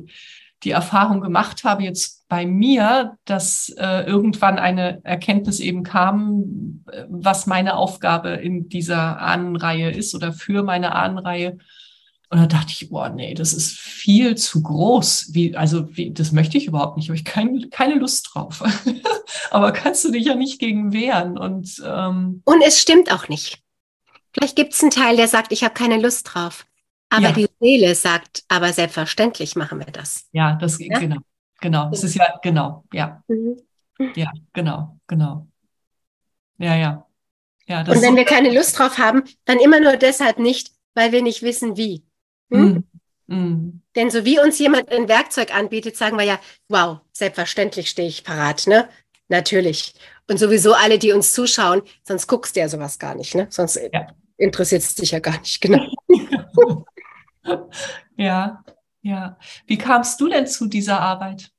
[0.63, 7.03] die Erfahrung gemacht habe jetzt bei mir, dass äh, irgendwann eine Erkenntnis eben kam, äh,
[7.09, 11.57] was meine Aufgabe in dieser Ahnenreihe ist oder für meine Ahnenreihe.
[12.29, 15.29] Und da dachte ich, boah, nee, das ist viel zu groß.
[15.31, 18.61] Wie, also, wie, das möchte ich überhaupt nicht, habe ich kein, keine Lust drauf.
[19.51, 21.37] aber kannst du dich ja nicht gegen wehren.
[21.37, 23.63] Und, ähm, und es stimmt auch nicht.
[24.33, 26.65] Vielleicht gibt es einen Teil, der sagt, ich habe keine Lust drauf.
[27.09, 27.31] Aber ja.
[27.31, 30.27] die Seele sagt, aber selbstverständlich machen wir das.
[30.31, 30.99] Ja, das ja?
[30.99, 31.19] genau,
[31.61, 31.89] genau.
[31.89, 33.61] Das ist ja genau, ja, mhm.
[34.15, 35.47] ja, genau, genau.
[36.57, 37.05] Ja, ja,
[37.67, 37.79] ja.
[37.79, 41.41] Und wenn wir keine Lust drauf haben, dann immer nur deshalb nicht, weil wir nicht
[41.43, 42.03] wissen, wie.
[42.49, 42.83] Hm?
[43.27, 43.35] Mm.
[43.35, 43.81] Mm.
[43.95, 48.23] Denn so wie uns jemand ein Werkzeug anbietet, sagen wir ja, wow, selbstverständlich stehe ich
[48.23, 48.89] parat, ne?
[49.27, 49.93] Natürlich.
[50.29, 53.47] Und sowieso alle, die uns zuschauen, sonst guckst du ja sowas gar nicht, ne?
[53.49, 54.07] Sonst ja.
[54.37, 55.85] interessiert es dich ja gar nicht, genau.
[58.17, 58.63] ja,
[59.01, 59.37] ja.
[59.65, 61.51] Wie kamst du denn zu dieser Arbeit?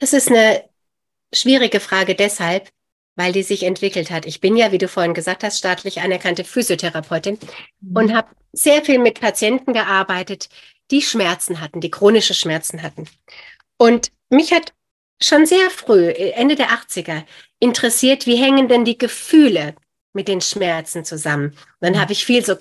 [0.00, 0.68] Das ist eine
[1.32, 2.70] schwierige Frage deshalb,
[3.16, 4.26] weil die sich entwickelt hat.
[4.26, 7.38] Ich bin ja, wie du vorhin gesagt hast, staatlich anerkannte Physiotherapeutin
[7.80, 7.96] mhm.
[7.96, 10.48] und habe sehr viel mit Patienten gearbeitet,
[10.90, 13.08] die Schmerzen hatten, die chronische Schmerzen hatten.
[13.78, 14.72] Und mich hat
[15.20, 17.24] schon sehr früh, Ende der 80er,
[17.58, 19.74] interessiert, wie hängen denn die Gefühle
[20.12, 21.48] mit den Schmerzen zusammen.
[21.48, 22.00] Und dann mhm.
[22.00, 22.56] habe ich viel so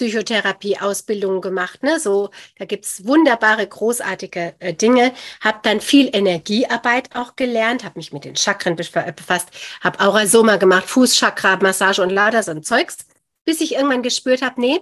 [0.00, 1.82] Körperpsychotherapie-Ausbildungen gemacht.
[1.82, 1.98] Ne?
[2.00, 5.12] So, da gibt's wunderbare, großartige äh, Dinge.
[5.40, 9.48] Habe dann viel Energiearbeit auch gelernt, habe mich mit den Chakren befasst,
[9.80, 12.98] habe Aurasoma gemacht, Fußchakra, Massage und lauter so ein Zeugs,
[13.44, 14.80] bis ich irgendwann gespürt habe, nee,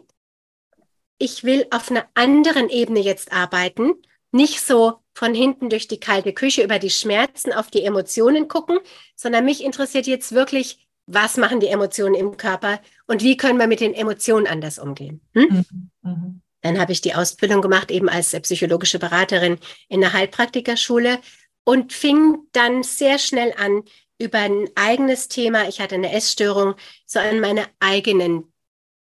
[1.19, 3.95] ich will auf einer anderen Ebene jetzt arbeiten,
[4.31, 8.79] nicht so von hinten durch die kalte Küche über die Schmerzen auf die Emotionen gucken,
[9.17, 13.67] sondern mich interessiert jetzt wirklich was machen die Emotionen im Körper und wie können wir
[13.67, 15.21] mit den Emotionen anders umgehen.
[15.35, 15.49] Hm?
[15.49, 15.91] Mhm.
[16.03, 16.43] Mhm.
[16.61, 21.19] Dann habe ich die Ausbildung gemacht, eben als psychologische Beraterin in der Heilpraktikerschule
[21.65, 23.83] und fing dann sehr schnell an,
[24.21, 26.75] über ein eigenes Thema, ich hatte eine Essstörung,
[27.07, 28.53] so an meine eigenen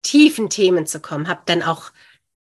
[0.02, 1.28] tiefen Themen zu kommen.
[1.28, 1.90] Habe dann auch,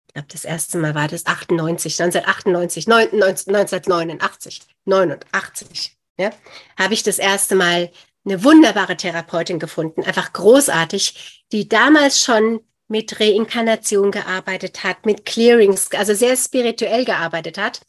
[0.07, 6.31] ich glaube, das erste Mal war das 98, 1998, 1989, 89, ja,
[6.79, 7.91] habe ich das erste Mal
[8.25, 15.91] eine wunderbare Therapeutin gefunden, einfach großartig, die damals schon mit Reinkarnation gearbeitet hat, mit Clearings,
[15.93, 17.81] also sehr spirituell gearbeitet hat.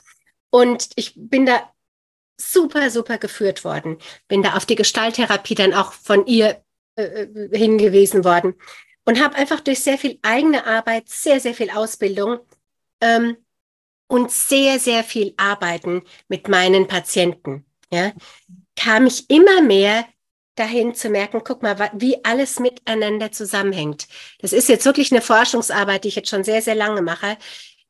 [0.50, 1.70] Und ich bin da
[2.38, 3.98] super, super geführt worden.
[4.28, 6.62] Bin da auf die Gestalttherapie dann auch von ihr
[6.98, 8.56] äh, äh hingewiesen worden
[9.06, 12.40] und habe einfach durch sehr viel eigene Arbeit, sehr, sehr viel Ausbildung
[13.02, 13.38] ähm,
[14.08, 18.14] und sehr, sehr viel Arbeiten mit meinen Patienten, ja,
[18.76, 20.06] kam ich immer mehr
[20.56, 24.08] dahin zu merken, guck mal, wie alles miteinander zusammenhängt.
[24.40, 27.38] Das ist jetzt wirklich eine Forschungsarbeit, die ich jetzt schon sehr, sehr lange mache.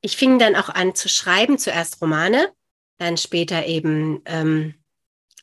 [0.01, 2.51] Ich fing dann auch an zu schreiben, zuerst Romane,
[2.97, 4.75] dann später eben ähm,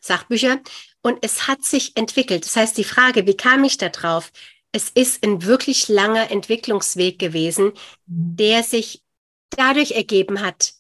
[0.00, 0.60] Sachbücher.
[1.02, 2.44] Und es hat sich entwickelt.
[2.44, 4.32] Das heißt, die Frage, wie kam ich da drauf?
[4.72, 7.72] Es ist ein wirklich langer Entwicklungsweg gewesen,
[8.06, 8.36] mhm.
[8.36, 9.02] der sich
[9.50, 10.74] dadurch ergeben hat,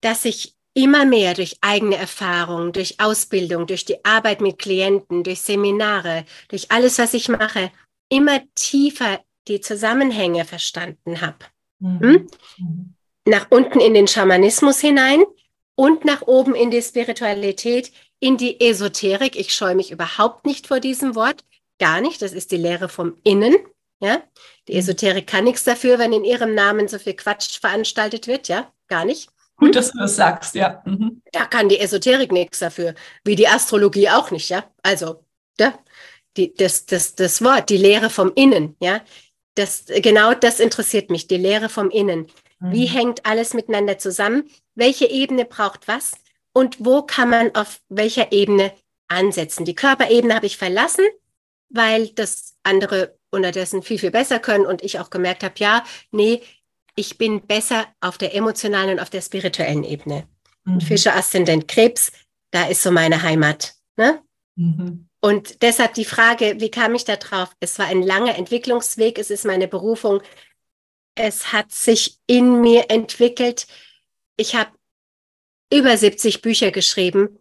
[0.00, 5.40] dass ich immer mehr durch eigene Erfahrungen, durch Ausbildung, durch die Arbeit mit Klienten, durch
[5.40, 7.72] Seminare, durch alles, was ich mache,
[8.10, 11.38] immer tiefer die Zusammenhänge verstanden habe.
[11.78, 12.00] Mhm.
[12.00, 12.26] Hm?
[12.58, 12.94] Mhm.
[13.24, 15.24] Nach unten in den Schamanismus hinein
[15.76, 19.34] und nach oben in die Spiritualität, in die Esoterik.
[19.34, 21.42] Ich scheue mich überhaupt nicht vor diesem Wort,
[21.78, 22.20] gar nicht.
[22.20, 23.56] Das ist die Lehre vom Innen.
[23.98, 24.22] Ja,
[24.68, 24.80] die mhm.
[24.80, 28.48] Esoterik kann nichts dafür, wenn in ihrem Namen so viel Quatsch veranstaltet wird.
[28.48, 29.30] Ja, gar nicht.
[29.56, 30.82] Gut, dass du das sagst, ja.
[30.84, 31.22] Mhm.
[31.32, 34.64] Da kann die Esoterik nichts dafür, wie die Astrologie auch nicht, ja.
[34.82, 35.24] Also,
[35.58, 35.78] ja,
[36.36, 39.00] die, das, das, das Wort, die Lehre vom Innen, ja.
[39.54, 42.26] Das, genau das interessiert mich, die Lehre vom Innen.
[42.60, 42.72] Mhm.
[42.72, 44.50] Wie hängt alles miteinander zusammen?
[44.74, 46.12] Welche Ebene braucht was?
[46.52, 48.72] Und wo kann man auf welcher Ebene
[49.08, 49.64] ansetzen?
[49.64, 51.04] Die Körperebene habe ich verlassen,
[51.70, 56.42] weil das andere unterdessen viel, viel besser können und ich auch gemerkt habe, ja, nee,
[56.96, 60.26] ich bin besser auf der emotionalen und auf der spirituellen Ebene.
[60.64, 60.80] Mhm.
[60.80, 62.10] Fischer Aszendent Krebs,
[62.50, 63.74] da ist so meine Heimat.
[63.96, 64.22] Ne?
[64.56, 65.08] Mhm.
[65.20, 67.54] Und deshalb die Frage, wie kam ich da drauf?
[67.60, 70.22] Es war ein langer Entwicklungsweg, es ist meine Berufung.
[71.14, 73.66] Es hat sich in mir entwickelt.
[74.36, 74.70] Ich habe
[75.72, 77.38] über 70 Bücher geschrieben,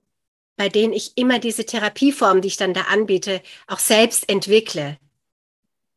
[0.58, 4.98] bei denen ich immer diese Therapieform, die ich dann da anbiete, auch selbst entwickle,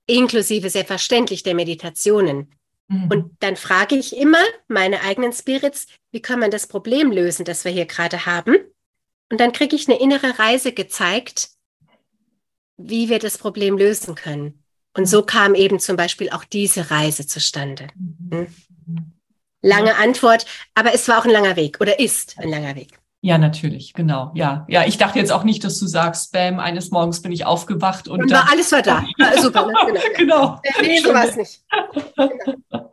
[0.06, 2.52] inklusive selbstverständlich der Meditationen.
[2.88, 3.10] Mhm.
[3.10, 7.64] Und dann frage ich immer meine eigenen Spirits, wie kann man das Problem lösen, das
[7.64, 8.56] wir hier gerade haben?
[9.30, 11.50] Und dann kriege ich eine innere Reise gezeigt,
[12.78, 14.64] wie wir das Problem lösen können.
[14.94, 17.88] Und so kam eben zum Beispiel auch diese Reise zustande.
[17.94, 18.46] Mhm.
[18.86, 19.12] Hm?
[19.60, 22.98] Lange Antwort, aber es war auch ein langer Weg oder ist ein langer Weg.
[23.20, 24.30] Ja, natürlich, genau.
[24.34, 24.84] Ja, ja.
[24.86, 28.22] Ich dachte jetzt auch nicht, dass du sagst, Spam, eines Morgens bin ich aufgewacht und,
[28.22, 29.04] und war, alles war da.
[29.18, 29.74] Ja, super, ne?
[30.16, 30.60] genau.
[30.60, 30.60] genau.
[30.62, 31.64] Äh, nee, so war es nicht.
[32.16, 32.90] Genau.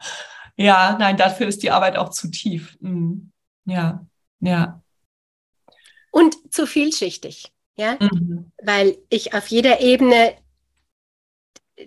[0.57, 2.77] Ja, nein, dafür ist die Arbeit auch zu tief.
[2.79, 3.31] Mhm.
[3.65, 4.05] Ja,
[4.39, 4.81] ja.
[6.11, 8.51] Und zu vielschichtig, ja, mhm.
[8.63, 10.33] weil ich auf jeder Ebene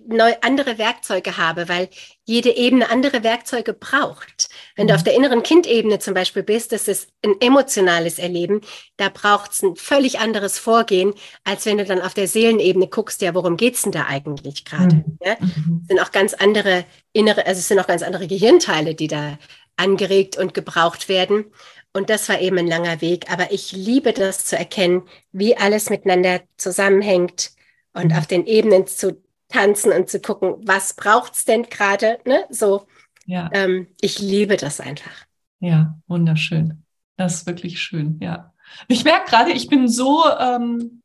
[0.07, 1.88] neu andere Werkzeuge habe, weil
[2.24, 4.51] jede Ebene andere Werkzeuge braucht.
[4.77, 4.88] Wenn mhm.
[4.88, 8.61] du auf der inneren Kindebene zum Beispiel bist, das ist ein emotionales Erleben,
[8.98, 13.22] da braucht es ein völlig anderes Vorgehen, als wenn du dann auf der Seelenebene guckst,
[13.22, 14.96] ja, worum geht's denn da eigentlich gerade?
[14.96, 15.18] Mhm.
[15.24, 15.37] Ja?
[15.40, 15.81] Mhm.
[15.83, 19.38] Es sind auch ganz andere innere, also es sind auch ganz andere Gehirnteile, die da
[19.77, 21.46] angeregt und gebraucht werden.
[21.94, 23.31] Und das war eben ein langer Weg.
[23.33, 27.53] Aber ich liebe das zu erkennen, wie alles miteinander zusammenhängt
[27.94, 28.18] und mhm.
[28.18, 32.44] auf den Ebenen zu tanzen und zu gucken, was braucht es denn gerade, ne?
[32.50, 32.87] So.
[33.26, 33.50] Ja.
[33.52, 35.26] Ähm, ich liebe das einfach.
[35.61, 36.84] Ja, wunderschön.
[37.16, 38.52] Das ist wirklich schön, ja.
[38.87, 41.02] Ich merke gerade, ich bin so ähm,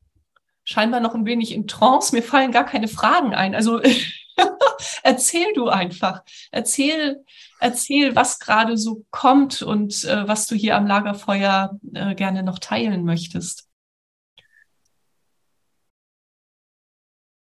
[0.63, 2.15] scheinbar noch ein wenig in Trance.
[2.15, 3.56] Mir fallen gar keine Fragen ein.
[3.56, 3.82] Also
[5.03, 6.23] erzähl du einfach.
[6.51, 7.23] Erzähl,
[7.60, 12.60] erzähl, was gerade so kommt und äh, was du hier am Lagerfeuer äh, gerne noch
[12.60, 13.69] teilen möchtest.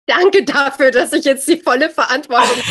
[0.06, 2.56] Danke dafür, dass ich jetzt die volle Verantwortung.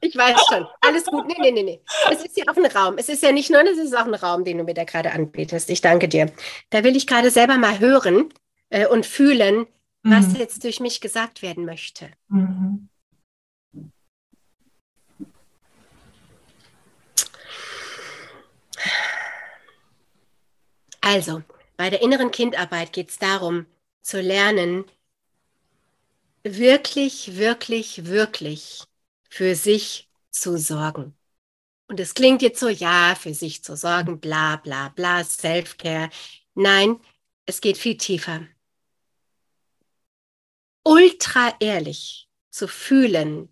[0.00, 0.66] ich weiß schon.
[0.80, 1.26] Alles gut.
[1.26, 1.80] Nee, nee, nee, nee.
[2.10, 2.96] Es ist ja auch ein Raum.
[2.98, 5.12] Es ist ja nicht nur, es ist auch ein Raum, den du mir da gerade
[5.12, 5.70] anbietest.
[5.70, 6.32] Ich danke dir.
[6.70, 8.32] Da will ich gerade selber mal hören
[8.70, 9.66] äh, und fühlen,
[10.02, 10.36] was mhm.
[10.36, 12.10] jetzt durch mich gesagt werden möchte.
[12.28, 12.88] Mhm.
[21.00, 21.42] Also,
[21.76, 23.66] bei der inneren Kindarbeit geht es darum,
[24.04, 24.84] zu lernen,
[26.42, 28.84] wirklich, wirklich, wirklich
[29.30, 31.16] für sich zu sorgen.
[31.88, 36.10] Und es klingt jetzt so, ja, für sich zu sorgen, bla, bla, bla, Self-Care.
[36.54, 37.00] Nein,
[37.46, 38.46] es geht viel tiefer.
[40.84, 43.48] Ultra ehrlich zu fühlen,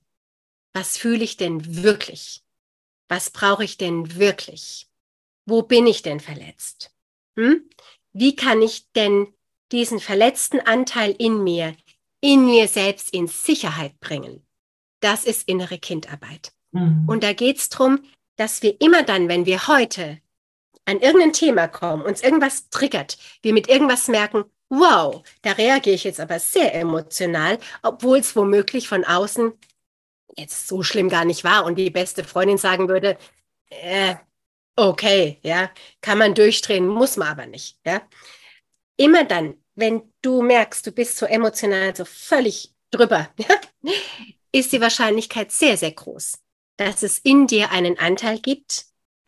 [0.74, 2.44] was fühle ich denn wirklich?
[3.08, 4.88] Was brauche ich denn wirklich?
[5.46, 6.94] Wo bin ich denn verletzt?
[7.36, 7.68] Hm?
[8.12, 9.34] Wie kann ich denn
[9.72, 11.74] diesen verletzten Anteil in mir,
[12.20, 14.46] in mir selbst in Sicherheit bringen.
[15.00, 16.52] Das ist innere Kindarbeit.
[16.70, 17.04] Mhm.
[17.08, 18.00] Und da geht es darum,
[18.36, 20.20] dass wir immer dann, wenn wir heute
[20.84, 26.04] an irgendein Thema kommen, uns irgendwas triggert, wir mit irgendwas merken, wow, da reagiere ich
[26.04, 29.52] jetzt aber sehr emotional, obwohl es womöglich von außen
[30.36, 33.18] jetzt so schlimm gar nicht war und die beste Freundin sagen würde,
[33.68, 34.14] äh,
[34.76, 35.70] okay, ja,
[36.00, 38.00] kann man durchdrehen, muss man aber nicht, ja.
[38.96, 43.30] Immer dann, wenn du merkst, du bist so emotional, so völlig drüber,
[44.52, 46.38] ist die Wahrscheinlichkeit sehr, sehr groß,
[46.76, 48.86] dass es in dir einen Anteil gibt,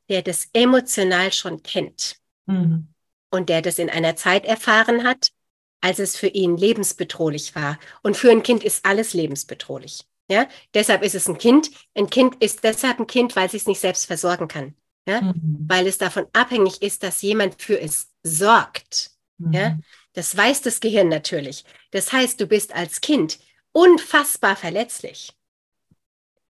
[0.09, 2.17] der das emotional schon kennt.
[2.47, 2.89] Mhm.
[3.31, 5.33] und der das in einer Zeit erfahren hat,
[5.81, 7.79] als es für ihn lebensbedrohlich war.
[8.03, 10.07] Und für ein Kind ist alles lebensbedrohlich.
[10.31, 11.71] Ja, deshalb ist es ein Kind.
[11.95, 14.75] Ein Kind ist deshalb ein Kind, weil es sich nicht selbst versorgen kann.
[15.07, 15.67] Ja, mhm.
[15.69, 19.11] weil es davon abhängig ist, dass jemand für es sorgt.
[19.39, 19.53] Mhm.
[19.53, 19.79] Ja,
[20.15, 21.65] das weiß das Gehirn natürlich.
[21.91, 23.39] Das heißt, du bist als Kind
[23.73, 25.33] unfassbar verletzlich,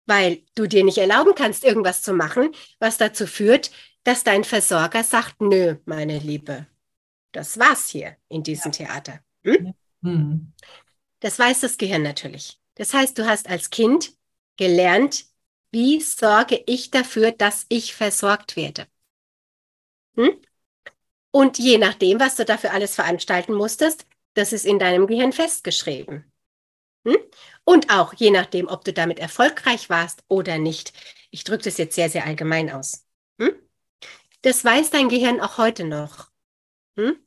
[0.06, 3.72] weil du dir nicht erlauben kannst, irgendwas zu machen, was dazu führt,
[4.04, 6.66] dass dein Versorger sagt, nö, meine Liebe,
[7.32, 8.78] das war's hier in diesem ja.
[8.86, 9.20] Theater.
[9.44, 9.74] Hm?
[10.02, 10.54] Mhm.
[11.20, 12.60] Das weiß das Gehirn natürlich.
[12.76, 14.14] Das heißt, du hast als Kind
[14.56, 15.26] gelernt,
[15.72, 18.88] wie sorge ich dafür, dass ich versorgt werde.
[20.16, 20.42] Hm?
[21.32, 26.32] Und je nachdem, was du dafür alles veranstalten musstest, das ist in deinem Gehirn festgeschrieben.
[27.06, 27.18] Hm?
[27.64, 30.94] Und auch je nachdem, ob du damit erfolgreich warst oder nicht.
[31.32, 33.06] Ich drücke das jetzt sehr, sehr allgemein aus.
[33.40, 33.56] Hm?
[34.42, 36.30] Das weiß dein Gehirn auch heute noch.
[36.98, 37.18] Hm?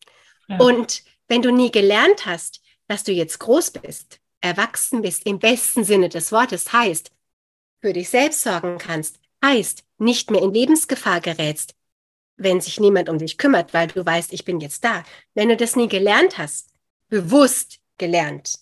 [0.49, 0.59] Ja.
[0.59, 5.85] Und wenn du nie gelernt hast, dass du jetzt groß bist, erwachsen bist, im besten
[5.85, 7.13] Sinne des Wortes, heißt,
[7.81, 11.75] für dich selbst sorgen kannst, heißt, nicht mehr in Lebensgefahr gerätst,
[12.43, 15.05] wenn sich niemand um dich kümmert, weil du weißt, ich bin jetzt da.
[15.35, 16.71] Wenn du das nie gelernt hast,
[17.09, 18.59] bewusst gelernt,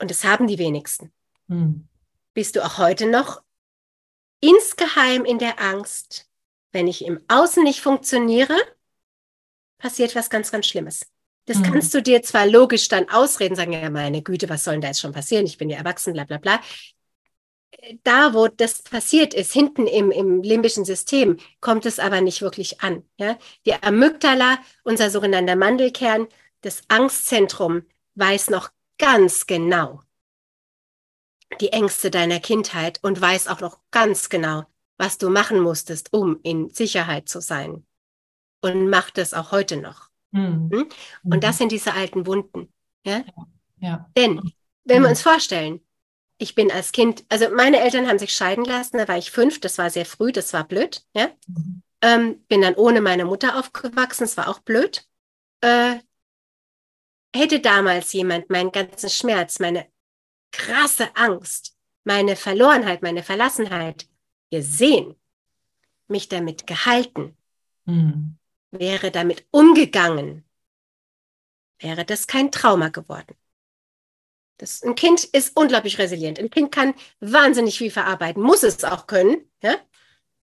[0.00, 1.12] und das haben die wenigsten,
[1.48, 1.88] hm.
[2.34, 3.42] bist du auch heute noch
[4.40, 6.28] insgeheim in der Angst,
[6.72, 8.56] wenn ich im Außen nicht funktioniere,
[9.78, 11.06] passiert was ganz, ganz Schlimmes.
[11.46, 11.64] Das hm.
[11.64, 14.88] kannst du dir zwar logisch dann ausreden, sagen, ja, meine Güte, was soll denn da
[14.88, 15.46] jetzt schon passieren?
[15.46, 16.60] Ich bin ja erwachsen, bla bla bla
[18.02, 22.80] da, wo das passiert ist, hinten im, im limbischen System, kommt es aber nicht wirklich
[22.80, 23.04] an.
[23.18, 23.38] Ja?
[23.66, 26.26] Die Amygdala, unser sogenannter Mandelkern,
[26.60, 27.82] das Angstzentrum,
[28.14, 30.00] weiß noch ganz genau
[31.60, 34.64] die Ängste deiner Kindheit und weiß auch noch ganz genau,
[34.96, 37.84] was du machen musstest, um in Sicherheit zu sein.
[38.60, 40.08] Und macht es auch heute noch.
[40.30, 40.70] Mhm.
[40.72, 40.88] Hm?
[41.24, 41.58] Und das mhm.
[41.58, 42.72] sind diese alten Wunden.
[43.04, 43.18] Ja?
[43.18, 43.46] ja.
[43.78, 44.10] ja.
[44.16, 44.52] Denn,
[44.84, 45.04] wenn mhm.
[45.04, 45.80] wir uns vorstellen,
[46.38, 49.60] ich bin als Kind, also meine Eltern haben sich scheiden lassen, da war ich fünf,
[49.60, 51.30] das war sehr früh, das war blöd, ja.
[51.46, 51.82] Mhm.
[52.02, 55.08] Ähm, bin dann ohne meine Mutter aufgewachsen, das war auch blöd.
[55.60, 55.96] Äh,
[57.34, 59.86] hätte damals jemand meinen ganzen Schmerz, meine
[60.50, 64.06] krasse Angst, meine Verlorenheit, meine Verlassenheit
[64.50, 65.16] gesehen,
[66.08, 67.36] mich damit gehalten,
[67.86, 68.36] mhm.
[68.70, 70.44] wäre damit umgegangen,
[71.78, 73.34] wäre das kein Trauma geworden.
[74.58, 76.38] Das, ein Kind ist unglaublich resilient.
[76.38, 79.50] Ein Kind kann wahnsinnig viel verarbeiten, muss es auch können.
[79.62, 79.76] Ja?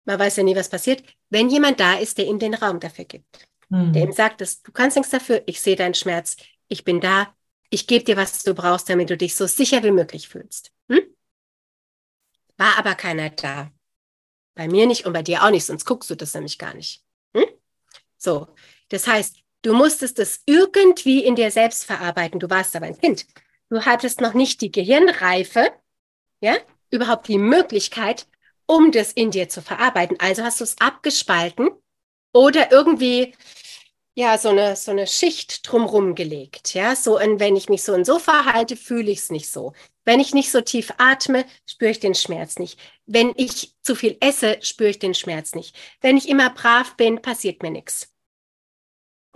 [0.05, 3.05] Man weiß ja nie, was passiert, wenn jemand da ist, der ihm den Raum dafür
[3.05, 3.47] gibt.
[3.69, 3.93] Mhm.
[3.93, 6.35] Der ihm sagt, dass, du kannst nichts dafür, ich sehe deinen Schmerz,
[6.67, 7.33] ich bin da,
[7.69, 10.71] ich gebe dir, was du brauchst, damit du dich so sicher wie möglich fühlst.
[10.89, 11.01] Hm?
[12.57, 13.71] War aber keiner da.
[14.55, 17.01] Bei mir nicht und bei dir auch nicht, sonst guckst du das nämlich gar nicht.
[17.33, 17.45] Hm?
[18.17, 18.49] So,
[18.89, 22.41] das heißt, du musstest es irgendwie in dir selbst verarbeiten.
[22.41, 23.25] Du warst aber ein Kind
[23.71, 25.71] du hattest noch nicht die Gehirnreife,
[26.41, 26.55] ja,
[26.91, 28.27] überhaupt die Möglichkeit,
[28.67, 30.19] um das in dir zu verarbeiten.
[30.19, 31.69] Also hast du es abgespalten
[32.33, 33.33] oder irgendwie
[34.13, 37.93] ja so eine so eine Schicht drumrum gelegt, ja, so und wenn ich mich so
[37.93, 39.73] und so verhalte, fühle ich es nicht so.
[40.03, 42.77] Wenn ich nicht so tief atme, spüre ich den Schmerz nicht.
[43.05, 45.75] Wenn ich zu viel esse, spüre ich den Schmerz nicht.
[46.01, 48.11] Wenn ich immer brav bin, passiert mir nichts.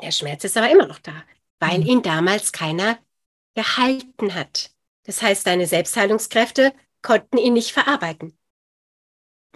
[0.01, 1.23] Der Schmerz ist aber immer noch da,
[1.59, 1.86] weil mhm.
[1.86, 2.97] ihn damals keiner
[3.56, 4.72] gehalten hat.
[5.03, 8.38] Das heißt, deine Selbstheilungskräfte konnten ihn nicht verarbeiten.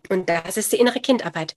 [0.09, 1.55] Und das ist die innere Kindarbeit.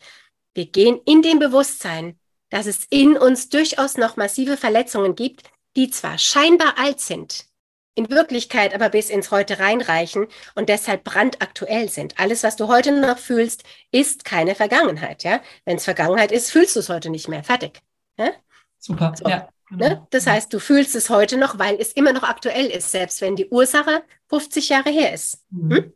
[0.55, 2.19] Wir gehen in dem Bewusstsein,
[2.51, 5.45] dass es in uns durchaus noch massive Verletzungen gibt,
[5.77, 7.47] die zwar scheinbar alt sind,
[7.95, 12.19] in Wirklichkeit aber bis ins Heute reinreichen und deshalb brandaktuell sind.
[12.19, 15.25] Alles, was du heute noch fühlst, ist keine Vergangenheit.
[15.25, 15.41] Ja?
[15.65, 17.45] Wenn es Vergangenheit ist, fühlst du es heute nicht mehr.
[17.45, 17.81] Fertig.
[18.19, 18.33] Ja?
[18.79, 19.15] Super.
[19.17, 19.29] So.
[19.29, 19.49] Ja.
[19.77, 19.89] Ne?
[19.89, 20.07] Genau.
[20.11, 23.37] Das heißt, du fühlst es heute noch, weil es immer noch aktuell ist, selbst wenn
[23.37, 25.43] die Ursache 50 Jahre her ist.
[25.51, 25.75] Mhm.
[25.75, 25.93] Hm?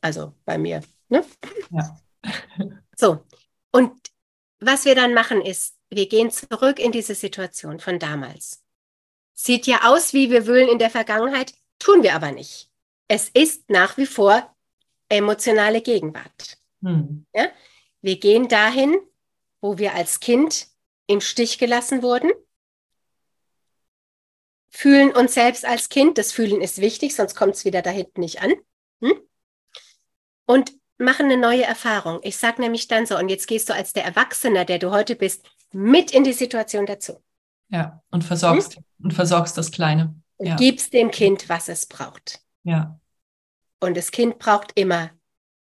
[0.00, 0.82] Also bei mir.
[1.08, 1.24] Ne?
[1.70, 1.96] Ja.
[2.96, 3.24] so.
[3.70, 3.92] Und
[4.58, 8.64] was wir dann machen ist, wir gehen zurück in diese Situation von damals.
[9.34, 12.70] Sieht ja aus, wie wir wühlen in der Vergangenheit, tun wir aber nicht.
[13.08, 14.54] Es ist nach wie vor
[15.08, 16.58] emotionale Gegenwart.
[16.80, 17.26] Mhm.
[17.34, 17.48] Ja?
[18.00, 18.98] Wir gehen dahin,
[19.60, 20.66] wo wir als Kind
[21.06, 22.32] im Stich gelassen wurden
[24.72, 26.18] fühlen uns selbst als Kind.
[26.18, 28.52] Das Fühlen ist wichtig, sonst kommt es wieder da hinten nicht an.
[29.00, 29.20] Hm?
[30.46, 32.20] Und machen eine neue Erfahrung.
[32.22, 35.14] Ich sage nämlich dann so, und jetzt gehst du als der Erwachsene, der du heute
[35.14, 37.22] bist, mit in die Situation dazu.
[37.68, 38.84] Ja, und versorgst, hm?
[39.04, 40.14] und versorgst das Kleine.
[40.36, 40.56] Und ja.
[40.56, 42.40] gibst dem Kind, was es braucht.
[42.64, 42.98] Ja.
[43.80, 45.10] Und das Kind braucht immer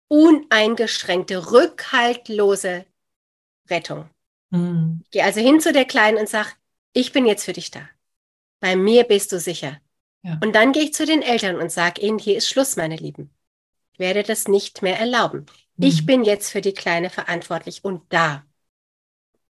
[0.09, 2.85] uneingeschränkte, rückhaltlose
[3.69, 4.09] Rettung.
[4.51, 5.03] Mhm.
[5.11, 6.51] Gehe also hin zu der Kleinen und sage,
[6.93, 7.81] ich bin jetzt für dich da.
[8.63, 9.81] Bei mir bist du sicher.
[10.23, 10.39] Ja.
[10.41, 13.35] Und dann gehe ich zu den Eltern und sage ihnen, hier ist Schluss, meine Lieben.
[13.93, 15.47] Ich werde das nicht mehr erlauben.
[15.77, 15.85] Mhm.
[15.85, 18.47] Ich bin jetzt für die Kleine verantwortlich und da.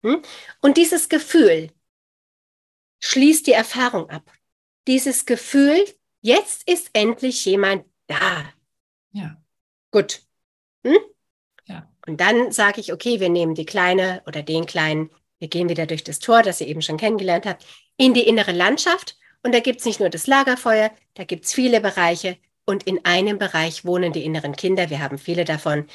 [0.02, 0.20] Hm?
[0.60, 1.72] Und dieses Gefühl
[3.00, 4.30] schließt die Erfahrung ab.
[4.86, 5.82] Dieses Gefühl,
[6.20, 8.44] jetzt ist endlich jemand da.
[9.12, 9.42] Ja.
[9.90, 10.20] Gut.
[10.84, 10.98] Hm?
[11.64, 11.90] Ja.
[12.06, 15.86] Und dann sage ich, okay, wir nehmen die Kleine oder den Kleinen, wir gehen wieder
[15.86, 17.64] durch das Tor, das ihr eben schon kennengelernt habt,
[17.98, 19.18] in die innere Landschaft.
[19.42, 22.38] Und da gibt es nicht nur das Lagerfeuer, da gibt es viele Bereiche.
[22.64, 24.90] Und in einem Bereich wohnen die inneren Kinder.
[24.90, 25.86] Wir haben viele davon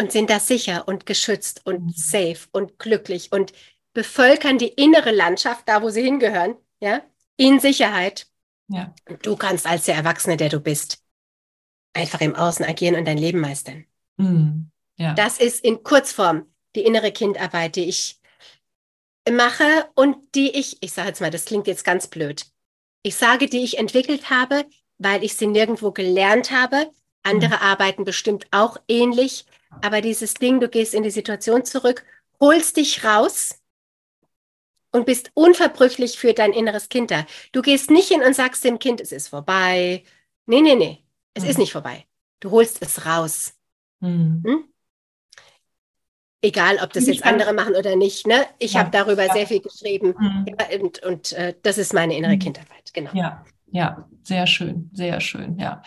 [0.00, 1.92] und sind da sicher und geschützt und mhm.
[1.94, 3.52] safe und glücklich und
[3.92, 7.02] bevölkern die innere Landschaft, da wo sie hingehören, ja,
[7.36, 8.26] in Sicherheit.
[8.68, 8.94] Ja.
[9.22, 11.02] Du kannst als der Erwachsene, der du bist,
[11.92, 13.84] einfach im Außen agieren und dein Leben meistern.
[14.16, 14.70] Mhm.
[14.96, 15.14] Ja.
[15.14, 16.46] Das ist in Kurzform
[16.76, 18.19] die innere Kindarbeit, die ich
[19.28, 22.46] mache und die ich, ich sage jetzt mal, das klingt jetzt ganz blöd.
[23.02, 24.66] Ich sage, die ich entwickelt habe,
[24.98, 26.90] weil ich sie nirgendwo gelernt habe.
[27.22, 27.62] Andere mhm.
[27.62, 29.46] arbeiten bestimmt auch ähnlich.
[29.82, 32.04] Aber dieses Ding, du gehst in die Situation zurück,
[32.40, 33.60] holst dich raus
[34.92, 37.26] und bist unverbrüchlich für dein inneres Kind da.
[37.52, 40.04] Du gehst nicht hin und sagst dem Kind, es ist vorbei.
[40.46, 41.04] Nee, nee, nee,
[41.34, 41.50] es mhm.
[41.50, 42.06] ist nicht vorbei.
[42.40, 43.54] Du holst es raus.
[44.00, 44.42] Mhm.
[44.44, 44.69] Hm?
[46.42, 48.26] Egal, ob das jetzt andere machen oder nicht.
[48.26, 48.46] Ne?
[48.58, 49.32] Ich ja, habe darüber ja.
[49.32, 50.46] sehr viel geschrieben mhm.
[50.48, 52.38] ja, und, und äh, das ist meine innere mhm.
[52.38, 52.94] Kindarbeit.
[52.94, 53.10] Genau.
[53.12, 55.82] Ja, ja, sehr schön, sehr schön, ja.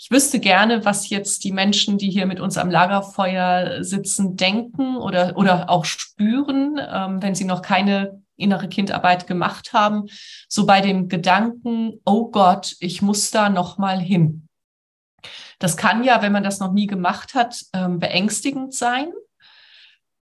[0.00, 4.96] Ich wüsste gerne, was jetzt die Menschen, die hier mit uns am Lagerfeuer sitzen, denken
[4.96, 10.06] oder, oder auch spüren, ähm, wenn sie noch keine innere Kindarbeit gemacht haben,
[10.48, 14.46] so bei dem Gedanken, oh Gott, ich muss da noch mal hin.
[15.58, 19.08] Das kann ja, wenn man das noch nie gemacht hat, ähm, beängstigend sein.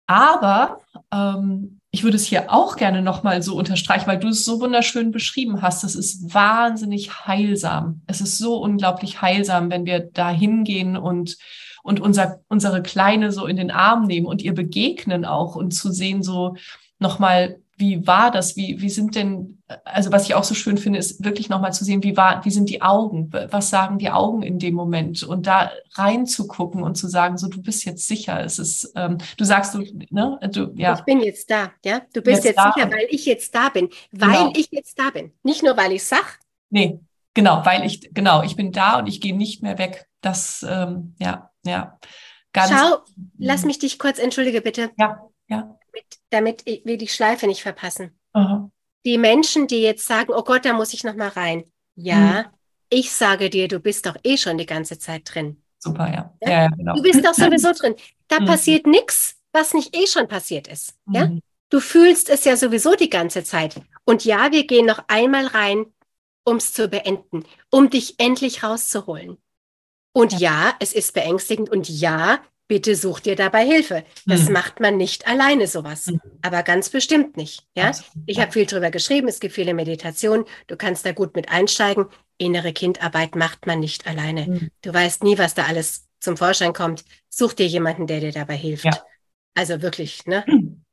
[0.06, 0.80] Aber
[1.12, 5.10] ähm, ich würde es hier auch gerne nochmal so unterstreichen, weil du es so wunderschön
[5.12, 5.84] beschrieben hast.
[5.84, 8.00] Es ist wahnsinnig heilsam.
[8.06, 11.36] Es ist so unglaublich heilsam, wenn wir da hingehen und,
[11.82, 15.92] und unser, unsere Kleine so in den Arm nehmen und ihr begegnen auch und zu
[15.92, 16.56] sehen, so
[16.98, 18.54] nochmal, wie war das?
[18.56, 21.84] Wie, wie sind denn, also was ich auch so schön finde, ist wirklich nochmal zu
[21.84, 23.28] sehen, wie war, wie sind die Augen?
[23.50, 25.24] Was sagen die Augen in dem Moment?
[25.24, 28.40] Und da reinzugucken und zu sagen, so, du bist jetzt sicher.
[28.40, 30.94] Es ist, ähm, du sagst, du, ne, du, ja.
[30.94, 32.02] Ich bin jetzt da, ja.
[32.14, 33.88] Du bist jetzt, jetzt sicher, weil ich jetzt da bin.
[34.12, 34.52] Weil genau.
[34.54, 35.32] ich jetzt da bin.
[35.42, 36.38] Nicht nur, weil ich sag.
[36.70, 37.00] Nee,
[37.34, 40.06] genau, weil ich, genau, ich bin da und ich gehe nicht mehr weg.
[40.20, 41.98] Das, ähm, ja, ja.
[42.52, 42.98] Ganz, Schau,
[43.38, 44.90] lass mich dich kurz, entschuldige bitte.
[44.96, 45.76] Ja, ja
[46.30, 48.18] damit, wir die Schleife nicht verpassen.
[48.32, 48.70] Aha.
[49.04, 51.64] Die Menschen, die jetzt sagen, oh Gott, da muss ich noch mal rein.
[51.94, 52.44] Ja, mhm.
[52.88, 55.62] ich sage dir, du bist doch eh schon die ganze Zeit drin.
[55.78, 56.34] Super, ja.
[56.40, 56.50] ja?
[56.50, 56.94] ja, ja genau.
[56.94, 57.94] Du bist doch sowieso drin.
[58.28, 58.46] Da mhm.
[58.46, 60.94] passiert nichts, was nicht eh schon passiert ist.
[61.06, 61.14] Mhm.
[61.14, 61.30] Ja?
[61.70, 63.80] Du fühlst es ja sowieso die ganze Zeit.
[64.04, 65.86] Und ja, wir gehen noch einmal rein,
[66.44, 69.38] um es zu beenden, um dich endlich rauszuholen.
[70.12, 70.38] Und ja.
[70.38, 74.04] ja, es ist beängstigend und ja, bitte such dir dabei Hilfe.
[74.26, 74.54] Das mhm.
[74.54, 76.20] macht man nicht alleine sowas, mhm.
[76.42, 77.66] aber ganz bestimmt nicht.
[77.76, 78.24] Ja, Absolut.
[78.26, 79.28] ich habe viel drüber geschrieben.
[79.28, 80.46] Es gibt viele Meditationen.
[80.66, 82.06] Du kannst da gut mit einsteigen.
[82.38, 84.46] Innere Kindarbeit macht man nicht alleine.
[84.46, 84.70] Mhm.
[84.80, 87.04] Du weißt nie, was da alles zum Vorschein kommt.
[87.28, 88.84] Such dir jemanden, der dir dabei hilft.
[88.84, 88.98] Ja.
[89.54, 90.44] Also wirklich, ne?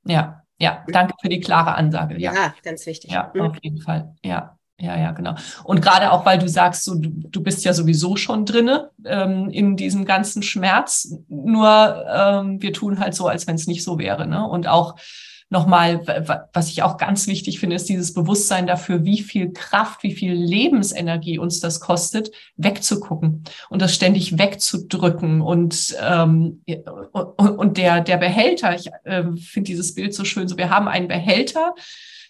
[0.05, 0.85] Ja, ja.
[0.87, 2.19] Danke für die klare Ansage.
[2.19, 3.11] Ja, ja ganz wichtig.
[3.11, 3.41] Ja, mhm.
[3.41, 4.15] auf jeden Fall.
[4.23, 4.58] Ja.
[4.81, 5.35] Ja, ja, genau.
[5.65, 9.49] Und gerade auch, weil du sagst, so, du, du bist ja sowieso schon drinne ähm,
[9.49, 11.15] in diesem ganzen Schmerz.
[11.27, 14.25] Nur ähm, wir tun halt so, als wenn es nicht so wäre.
[14.25, 14.47] Ne?
[14.47, 14.95] Und auch
[15.49, 16.05] nochmal,
[16.53, 20.33] was ich auch ganz wichtig finde, ist dieses Bewusstsein dafür, wie viel Kraft, wie viel
[20.33, 25.41] Lebensenergie uns das kostet, wegzugucken und das ständig wegzudrücken.
[25.41, 26.61] Und, ähm,
[27.11, 30.87] und, und der, der Behälter, ich äh, finde dieses Bild so schön, so wir haben
[30.87, 31.73] einen Behälter,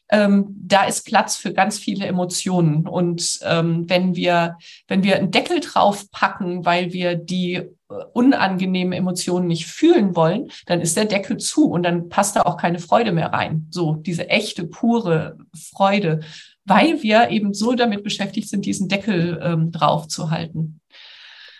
[0.10, 2.88] ähm, da ist Platz für ganz viele Emotionen.
[2.88, 4.58] Und ähm, wenn wir,
[4.88, 7.68] wenn wir einen Deckel drauf packen, weil wir die äh,
[8.14, 12.58] unangenehmen Emotionen nicht fühlen wollen, dann ist der Deckel zu und dann passt da auch
[12.58, 13.68] keine Freude mehr rein.
[13.70, 16.22] So diese echte, pure Freude,
[16.66, 20.82] weil wir eben so damit beschäftigt sind, diesen Deckel ähm, drauf zu halten.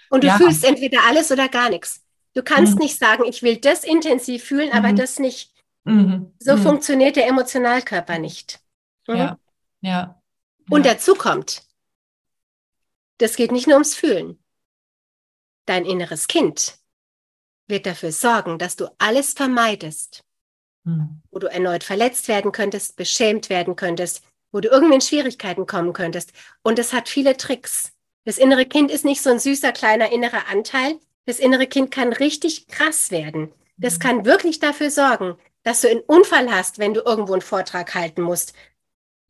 [0.10, 0.38] Und du ja.
[0.38, 2.02] fühlst entweder alles oder gar nichts.
[2.34, 2.84] Du kannst mhm.
[2.84, 4.96] nicht sagen, ich will das intensiv fühlen, aber mhm.
[4.96, 5.52] das nicht.
[5.90, 6.34] Mhm.
[6.40, 6.62] So mhm.
[6.62, 8.60] funktioniert der Emotionalkörper nicht.
[9.08, 9.16] Mhm.
[9.16, 9.40] Ja.
[9.82, 10.22] ja.
[10.70, 11.64] Und dazu kommt,
[13.18, 14.42] das geht nicht nur ums Fühlen.
[15.66, 16.78] Dein inneres Kind
[17.68, 20.24] wird dafür sorgen, dass du alles vermeidest,
[20.84, 21.22] mhm.
[21.32, 25.94] wo du erneut verletzt werden könntest, beschämt werden könntest, wo du irgendwie in Schwierigkeiten kommen
[25.94, 26.34] könntest.
[26.64, 27.94] Und es hat viele Tricks.
[28.26, 31.00] Das innere Kind ist nicht so ein süßer kleiner innerer Anteil.
[31.26, 33.52] Das innere Kind kann richtig krass werden.
[33.80, 37.96] Das kann wirklich dafür sorgen, dass du einen Unfall hast, wenn du irgendwo einen Vortrag
[37.96, 38.54] halten musst,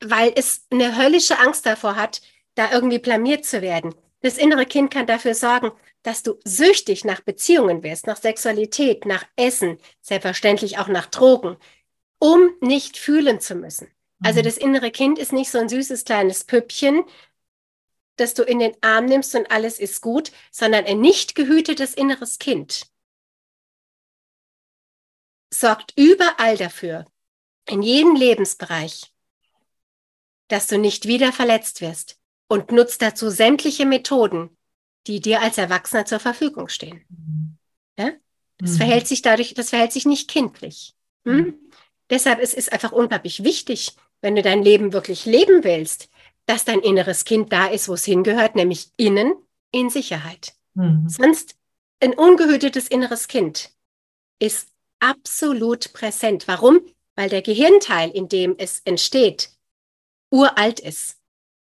[0.04, 2.22] weil es eine höllische Angst davor hat,
[2.56, 3.94] da irgendwie blamiert zu werden.
[4.22, 5.72] Das innere Kind kann dafür sorgen,
[6.02, 11.58] dass du süchtig nach Beziehungen wirst, nach Sexualität, nach Essen, selbstverständlich auch nach Drogen,
[12.18, 13.88] um nicht fühlen zu müssen.
[14.22, 14.44] Also mhm.
[14.44, 17.04] das innere Kind ist nicht so ein süßes kleines Püppchen,
[18.16, 22.40] das du in den Arm nimmst und alles ist gut, sondern ein nicht gehütetes inneres
[22.40, 22.89] Kind
[25.52, 27.06] sorgt überall dafür,
[27.68, 29.14] in jedem Lebensbereich,
[30.48, 34.58] dass du nicht wieder verletzt wirst und nutzt dazu sämtliche Methoden,
[35.08, 37.06] die dir als Erwachsener zur Verfügung stehen.
[37.98, 38.12] Ja?
[38.58, 38.78] Das mhm.
[38.78, 40.96] verhält sich dadurch, das verhält sich nicht kindlich.
[41.26, 41.38] Hm?
[41.38, 41.54] Mhm.
[42.10, 46.10] Deshalb ist es einfach unglaublich wichtig, wenn du dein Leben wirklich leben willst,
[46.46, 49.34] dass dein inneres Kind da ist, wo es hingehört, nämlich innen
[49.72, 50.54] in Sicherheit.
[50.74, 51.08] Mhm.
[51.08, 51.56] Sonst
[52.00, 53.72] ein ungehütetes inneres Kind
[54.40, 54.70] ist
[55.00, 56.48] absolut präsent.
[56.48, 56.82] Warum?
[57.16, 59.50] Weil der Gehirnteil, in dem es entsteht,
[60.32, 61.18] uralt ist,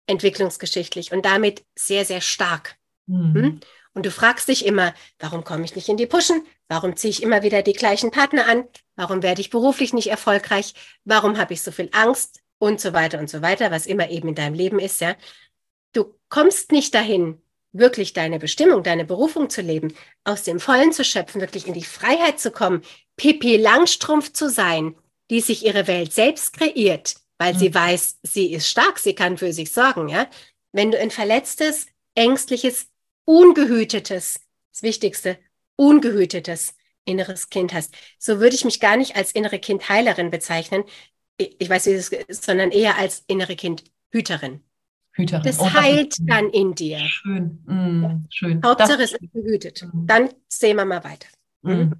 [0.07, 2.77] entwicklungsgeschichtlich und damit sehr, sehr stark.
[3.07, 3.33] Mhm.
[3.33, 3.59] Hm?
[3.93, 6.45] Und du fragst dich immer, warum komme ich nicht in die Puschen?
[6.67, 8.67] Warum ziehe ich immer wieder die gleichen Partner an?
[8.95, 10.73] Warum werde ich beruflich nicht erfolgreich?
[11.05, 12.39] Warum habe ich so viel Angst?
[12.59, 15.15] Und so weiter und so weiter, was immer eben in deinem Leben ist, ja.
[15.91, 17.42] Du kommst nicht dahin,
[17.73, 19.93] wirklich deine Bestimmung, deine Berufung zu leben,
[20.23, 22.83] aus dem Vollen zu schöpfen, wirklich in die Freiheit zu kommen,
[23.17, 24.95] Pippi Langstrumpf zu sein,
[25.29, 27.59] die sich ihre Welt selbst kreiert, weil mhm.
[27.59, 30.27] sie weiß, sie ist stark, sie kann für sich sorgen, ja.
[30.71, 32.87] Wenn du ein verletztes, ängstliches,
[33.25, 34.39] ungehütetes,
[34.71, 35.37] das Wichtigste,
[35.75, 40.83] ungehütetes inneres Kind hast, so würde ich mich gar nicht als innere Kindheilerin bezeichnen.
[41.37, 44.63] Ich weiß, wie es ist, sondern eher als innere Kindhüterin.
[45.13, 45.43] Hüterin.
[45.43, 46.99] Das oh, heilt das dann in dir.
[46.99, 48.21] Schön, mm, ja.
[48.29, 48.61] schön.
[48.63, 49.87] Hauptsache es ist behütet.
[49.93, 50.07] Mm.
[50.07, 51.27] Dann sehen wir mal weiter.
[51.61, 51.93] Mhm.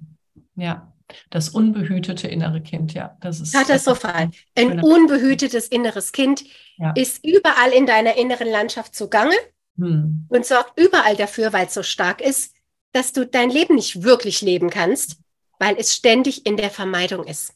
[0.56, 0.92] Ja,
[1.30, 4.30] das unbehütete innere Kind, ja, das ist katastrophal.
[4.56, 6.44] Ein unbehütetes inneres Kind
[6.76, 6.92] ja.
[6.92, 9.34] ist überall in deiner inneren Landschaft zugange
[9.76, 10.26] hm.
[10.28, 12.54] und sorgt überall dafür, weil es so stark ist,
[12.92, 15.18] dass du dein Leben nicht wirklich leben kannst,
[15.58, 17.54] weil es ständig in der Vermeidung ist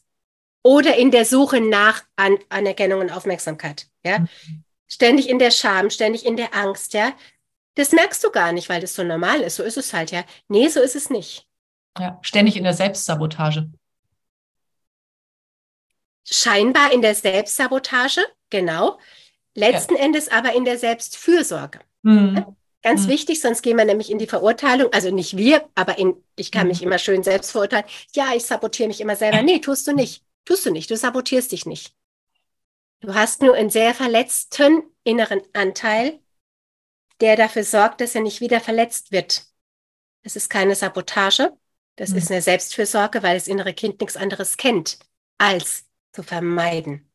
[0.63, 3.87] oder in der Suche nach An Anerkennung und Aufmerksamkeit.
[4.05, 4.27] Ja, hm.
[4.89, 6.93] Ständig in der Scham, ständig in der Angst.
[6.93, 7.13] Ja,
[7.75, 9.55] das merkst du gar nicht, weil das so normal ist.
[9.55, 10.25] So ist es halt ja.
[10.49, 11.47] Nee, so ist es nicht.
[11.97, 13.69] Ja, ständig in der Selbstsabotage.
[16.25, 18.99] Scheinbar in der Selbstsabotage, genau.
[19.55, 20.01] Letzten ja.
[20.01, 21.79] Endes aber in der Selbstfürsorge.
[22.03, 22.45] Mhm.
[22.81, 23.09] Ganz mhm.
[23.09, 24.93] wichtig, sonst gehen wir nämlich in die Verurteilung.
[24.93, 26.69] Also nicht wir, aber in, ich kann mhm.
[26.69, 27.85] mich immer schön selbst verurteilen.
[28.13, 29.41] Ja, ich sabotiere mich immer selber.
[29.41, 30.23] Nee, tust du nicht.
[30.45, 30.89] Tust du nicht.
[30.89, 31.93] Du sabotierst dich nicht.
[33.01, 36.19] Du hast nur einen sehr verletzten inneren Anteil,
[37.21, 39.45] der dafür sorgt, dass er nicht wieder verletzt wird.
[40.23, 41.53] Das ist keine Sabotage.
[41.95, 42.17] Das mhm.
[42.17, 44.99] ist eine Selbstfürsorge, weil das innere Kind nichts anderes kennt,
[45.37, 47.09] als zu vermeiden.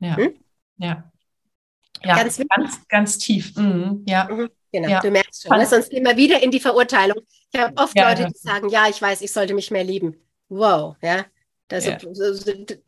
[0.00, 0.16] Ja.
[0.16, 0.34] Hm?
[0.78, 1.10] Ja.
[2.02, 3.54] Ja, ganz, ganz, ganz tief.
[3.56, 4.04] Mhm.
[4.08, 4.24] Ja.
[4.24, 4.50] Mhm.
[4.72, 5.00] Genau, ja.
[5.00, 5.56] du merkst schon.
[5.56, 5.66] Ne?
[5.66, 7.18] Sonst wir wieder in die Verurteilung.
[7.52, 10.16] Ich habe oft ja, Leute, die sagen, ja, ich weiß, ich sollte mich mehr lieben.
[10.48, 11.26] Wow, ja.
[11.68, 11.98] Das, ja.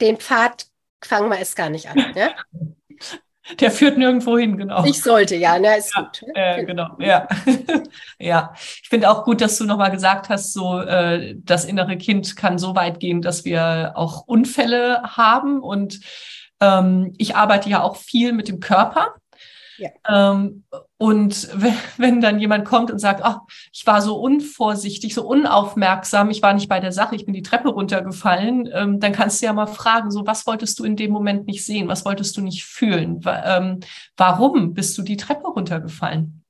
[0.00, 0.66] Den Pfad
[1.06, 2.12] fangen wir es gar nicht an.
[2.14, 2.30] Ja?
[3.60, 4.84] Der führt nirgendwo hin, genau.
[4.84, 6.22] Ich sollte, ja, ne, ist ja, gut.
[6.34, 7.26] Äh, genau, ja.
[8.18, 12.36] ja, ich finde auch gut, dass du nochmal gesagt hast, so äh, das innere Kind
[12.36, 15.60] kann so weit gehen, dass wir auch Unfälle haben.
[15.60, 16.00] Und
[16.60, 19.16] ähm, ich arbeite ja auch viel mit dem Körper.
[19.78, 19.90] Ja.
[20.08, 20.64] Ähm,
[20.98, 21.48] und
[21.98, 23.40] wenn dann jemand kommt und sagt, ach,
[23.72, 27.42] ich war so unvorsichtig, so unaufmerksam, ich war nicht bei der Sache, ich bin die
[27.42, 31.10] Treppe runtergefallen, ähm, dann kannst du ja mal fragen, so was wolltest du in dem
[31.10, 33.80] Moment nicht sehen, was wolltest du nicht fühlen, ähm,
[34.16, 36.44] warum bist du die Treppe runtergefallen?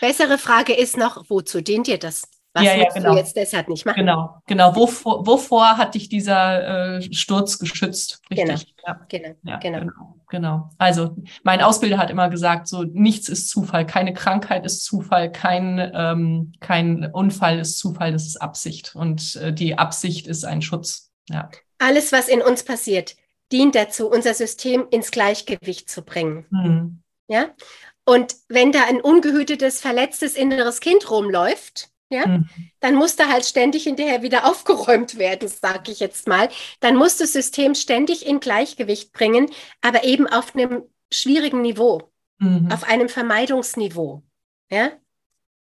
[0.00, 2.22] Bessere Frage ist noch, wozu dient dir das?
[2.58, 3.12] Was ja, ja, genau.
[3.12, 3.96] du jetzt deshalb nicht machen?
[3.96, 4.76] Genau, genau.
[4.76, 8.20] Wovor, wovor hat dich dieser äh, Sturz geschützt?
[8.30, 8.46] Richtig.
[8.46, 9.06] Genau, ja.
[9.08, 9.78] genau, ja, genau.
[9.80, 10.14] genau.
[10.30, 10.70] Genau.
[10.76, 15.90] Also mein Ausbilder hat immer gesagt, so nichts ist Zufall, keine Krankheit ist Zufall, kein,
[15.94, 18.94] ähm, kein Unfall ist Zufall, das ist Absicht.
[18.94, 21.10] Und äh, die Absicht ist ein Schutz.
[21.30, 21.48] Ja.
[21.78, 23.16] Alles, was in uns passiert,
[23.52, 26.46] dient dazu, unser System ins Gleichgewicht zu bringen.
[26.50, 27.02] Mhm.
[27.28, 27.46] Ja.
[28.04, 32.48] Und wenn da ein ungehütetes, verletztes inneres Kind rumläuft, ja, mhm.
[32.80, 36.48] dann muss da halt ständig hinterher wieder aufgeräumt werden, sage ich jetzt mal.
[36.80, 39.50] Dann muss das System ständig in Gleichgewicht bringen,
[39.80, 40.82] aber eben auf einem
[41.12, 42.70] schwierigen Niveau, mhm.
[42.72, 44.22] auf einem Vermeidungsniveau.
[44.70, 44.90] Ja?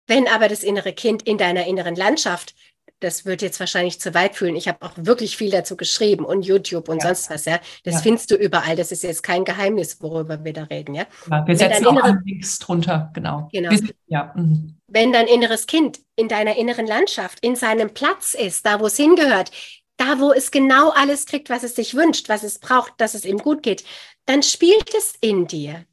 [0.08, 2.56] Wenn aber das innere Kind in deiner inneren Landschaft
[3.00, 4.56] das wird jetzt wahrscheinlich zu weit fühlen.
[4.56, 7.08] Ich habe auch wirklich viel dazu geschrieben und YouTube und ja.
[7.08, 7.60] sonst was, ja.
[7.84, 8.00] Das ja.
[8.02, 8.76] findest du überall.
[8.76, 11.06] Das ist jetzt kein Geheimnis, worüber wir da reden, ja.
[11.30, 12.16] ja wir setzen auch.
[12.24, 13.50] Links drunter, genau.
[13.52, 13.72] genau.
[14.08, 14.34] ja.
[14.36, 14.78] Mhm.
[14.88, 18.98] Wenn dein inneres Kind in deiner inneren Landschaft, in seinem Platz ist, da wo es
[18.98, 19.52] hingehört,
[19.98, 23.26] da wo es genau alles kriegt, was es sich wünscht, was es braucht, dass es
[23.26, 23.84] ihm gut geht,
[24.26, 25.86] dann spielt es in dir.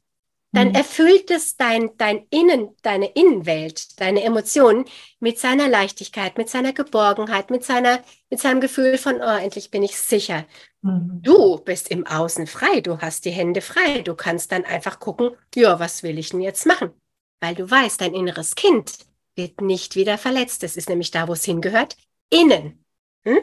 [0.53, 0.75] Dann mhm.
[0.75, 4.85] erfüllt es dein, dein Innen, deine Innenwelt, deine Emotionen
[5.19, 9.81] mit seiner Leichtigkeit, mit seiner Geborgenheit, mit, seiner, mit seinem Gefühl von, oh, endlich bin
[9.81, 10.45] ich sicher.
[10.83, 11.21] Mhm.
[11.23, 15.31] Du bist im Außen frei, du hast die Hände frei, du kannst dann einfach gucken,
[15.55, 16.91] ja, was will ich denn jetzt machen?
[17.39, 18.99] Weil du weißt, dein inneres Kind
[19.35, 20.61] wird nicht wieder verletzt.
[20.61, 21.97] Das ist nämlich da, wo es hingehört,
[22.29, 22.85] innen.
[23.23, 23.39] Hm?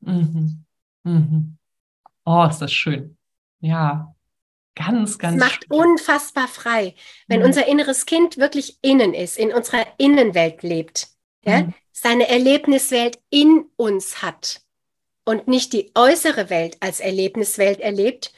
[0.00, 0.64] Mhm.
[1.04, 1.56] Mhm.
[2.26, 3.16] Oh, ist das schön.
[3.60, 4.13] Ja,
[4.74, 5.36] ganz, ganz.
[5.36, 5.78] Es macht schön.
[5.78, 6.94] unfassbar frei,
[7.28, 7.46] wenn mhm.
[7.46, 11.08] unser inneres Kind wirklich innen ist, in unserer Innenwelt lebt,
[11.42, 11.74] ja, mhm.
[11.92, 14.62] seine Erlebniswelt in uns hat
[15.24, 18.32] und nicht die äußere Welt als Erlebniswelt erlebt.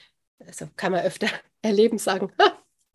[0.47, 1.29] Also kann man öfter
[1.63, 2.33] erleben sagen.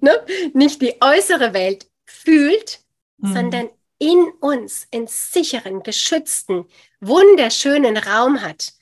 [0.00, 0.26] ne?
[0.52, 2.80] Nicht die äußere Welt fühlt,
[3.18, 3.32] mhm.
[3.32, 3.68] sondern
[3.98, 6.64] in uns, in sicheren, geschützten,
[7.00, 8.72] wunderschönen Raum hat.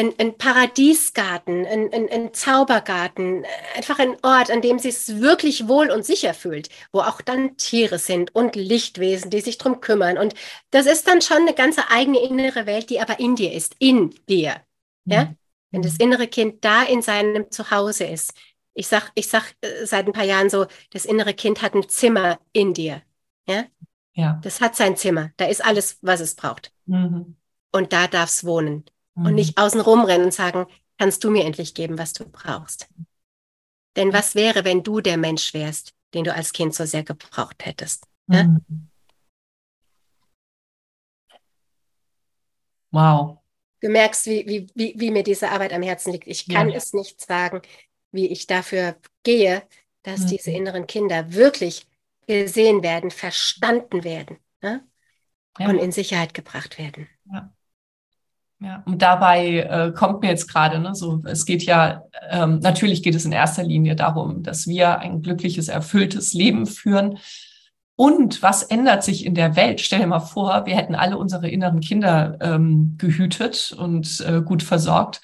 [0.00, 3.44] Ein, ein Paradiesgarten, ein, ein, ein, Zaubergarten,
[3.76, 7.58] einfach ein Ort, an dem sie es wirklich wohl und sicher fühlt, wo auch dann
[7.58, 10.16] Tiere sind und Lichtwesen, die sich darum kümmern.
[10.16, 10.34] Und
[10.70, 14.14] das ist dann schon eine ganze eigene innere Welt, die aber in dir ist, in
[14.26, 14.62] dir.
[15.04, 15.26] Ja?
[15.26, 15.36] Mhm.
[15.70, 18.32] Wenn das innere Kind da in seinem Zuhause ist.
[18.72, 21.88] Ich sag, ich sag äh, seit ein paar Jahren so, das innere Kind hat ein
[21.88, 23.02] Zimmer in dir.
[23.46, 23.66] Ja?
[24.14, 24.40] Ja.
[24.42, 25.30] Das hat sein Zimmer.
[25.36, 26.72] Da ist alles, was es braucht.
[26.86, 27.36] Mhm.
[27.72, 28.84] Und da darf es wohnen.
[29.14, 29.26] Mhm.
[29.26, 30.66] Und nicht außen rumrennen und sagen,
[30.98, 32.88] kannst du mir endlich geben, was du brauchst.
[33.96, 37.64] Denn was wäre, wenn du der Mensch wärst, den du als Kind so sehr gebraucht
[37.64, 38.06] hättest?
[38.28, 38.44] Ja?
[38.44, 38.88] Mhm.
[42.92, 43.38] Wow.
[43.80, 46.26] Du merkst, wie, wie, wie, wie, mir diese Arbeit am Herzen liegt.
[46.26, 46.76] Ich kann ja.
[46.76, 47.62] es nicht sagen,
[48.12, 49.62] wie ich dafür gehe,
[50.02, 50.26] dass mhm.
[50.26, 51.86] diese inneren Kinder wirklich
[52.26, 54.86] gesehen werden, verstanden werden ne?
[55.58, 55.68] ja.
[55.68, 57.08] und in Sicherheit gebracht werden.
[57.32, 57.52] Ja.
[58.62, 63.02] Ja, und dabei äh, kommt mir jetzt gerade, ne, so, es geht ja, ähm, natürlich
[63.02, 67.18] geht es in erster Linie darum, dass wir ein glückliches, erfülltes Leben führen.
[67.96, 69.80] Und was ändert sich in der Welt?
[69.80, 74.62] Stell dir mal vor, wir hätten alle unsere inneren Kinder ähm, gehütet und äh, gut
[74.62, 75.22] versorgt.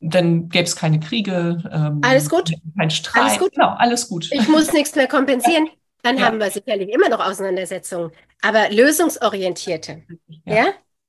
[0.00, 1.62] Dann gäbe es keine Kriege.
[1.72, 2.52] Ähm, alles gut.
[2.76, 3.22] Kein Streit.
[3.22, 3.52] Alles gut.
[3.52, 4.28] Genau, alles gut.
[4.32, 5.68] Ich muss nichts mehr kompensieren.
[6.02, 6.26] Dann ja.
[6.26, 8.10] haben wir sicherlich immer noch Auseinandersetzungen,
[8.42, 10.02] aber lösungsorientierte.
[10.44, 10.54] Ja.
[10.54, 10.64] ja?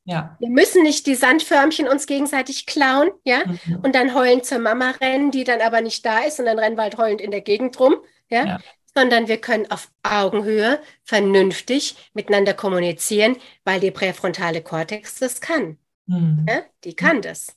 [0.05, 0.35] Ja.
[0.39, 3.79] Wir müssen nicht die Sandförmchen uns gegenseitig klauen, ja, mhm.
[3.83, 6.77] und dann heulend zur Mama rennen, die dann aber nicht da ist und dann rennen
[6.77, 7.95] wir halt heulend in der Gegend rum,
[8.29, 8.45] ja?
[8.45, 8.59] ja.
[8.93, 13.35] Sondern wir können auf Augenhöhe vernünftig miteinander kommunizieren,
[13.65, 15.79] weil die präfrontale Kortex das kann.
[16.05, 16.45] Mhm.
[16.47, 16.61] Ja?
[16.83, 17.55] Die kann das.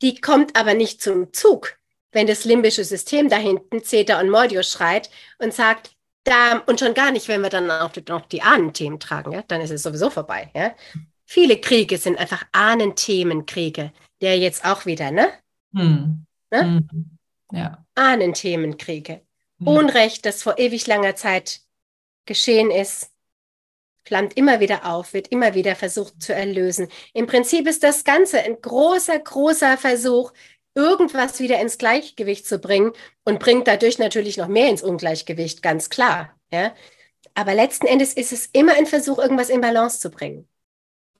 [0.00, 1.78] Die kommt aber nicht zum Zug,
[2.10, 5.92] wenn das limbische System da hinten, Zeta und Mordio, schreit und sagt,
[6.24, 9.60] da, und schon gar nicht, wenn wir dann auch noch die Ahnenthemen tragen, ja, dann
[9.60, 10.50] ist es sowieso vorbei.
[10.54, 10.74] Ja.
[11.30, 15.28] Viele Kriege sind einfach Ahnenthemenkriege, der jetzt auch wieder, ne?
[15.74, 16.24] Hm.
[16.50, 16.60] ne?
[16.62, 17.18] Hm.
[17.52, 17.84] Ja.
[17.94, 19.20] Ahnenthemenkriege.
[19.58, 19.66] Ja.
[19.70, 21.60] Unrecht, das vor ewig langer Zeit
[22.24, 23.10] geschehen ist,
[24.06, 26.88] flammt immer wieder auf, wird immer wieder versucht zu erlösen.
[27.12, 30.32] Im Prinzip ist das Ganze ein großer, großer Versuch,
[30.74, 32.92] irgendwas wieder ins Gleichgewicht zu bringen
[33.24, 36.34] und bringt dadurch natürlich noch mehr ins Ungleichgewicht, ganz klar.
[36.50, 36.74] Ja?
[37.34, 40.48] Aber letzten Endes ist es immer ein Versuch, irgendwas in Balance zu bringen.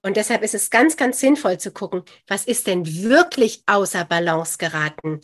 [0.03, 4.59] Und deshalb ist es ganz, ganz sinnvoll zu gucken, was ist denn wirklich außer Balance
[4.59, 5.21] geraten.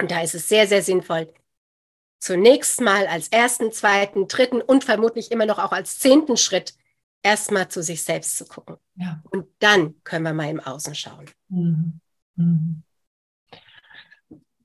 [0.00, 1.32] Und da ist es sehr, sehr sinnvoll,
[2.20, 6.74] zunächst mal als ersten, zweiten, dritten und vermutlich immer noch auch als zehnten Schritt
[7.22, 8.76] erstmal zu sich selbst zu gucken.
[8.94, 9.22] Ja.
[9.30, 11.26] Und dann können wir mal im Außen schauen.
[11.48, 12.00] Mhm.
[12.36, 12.82] Mhm.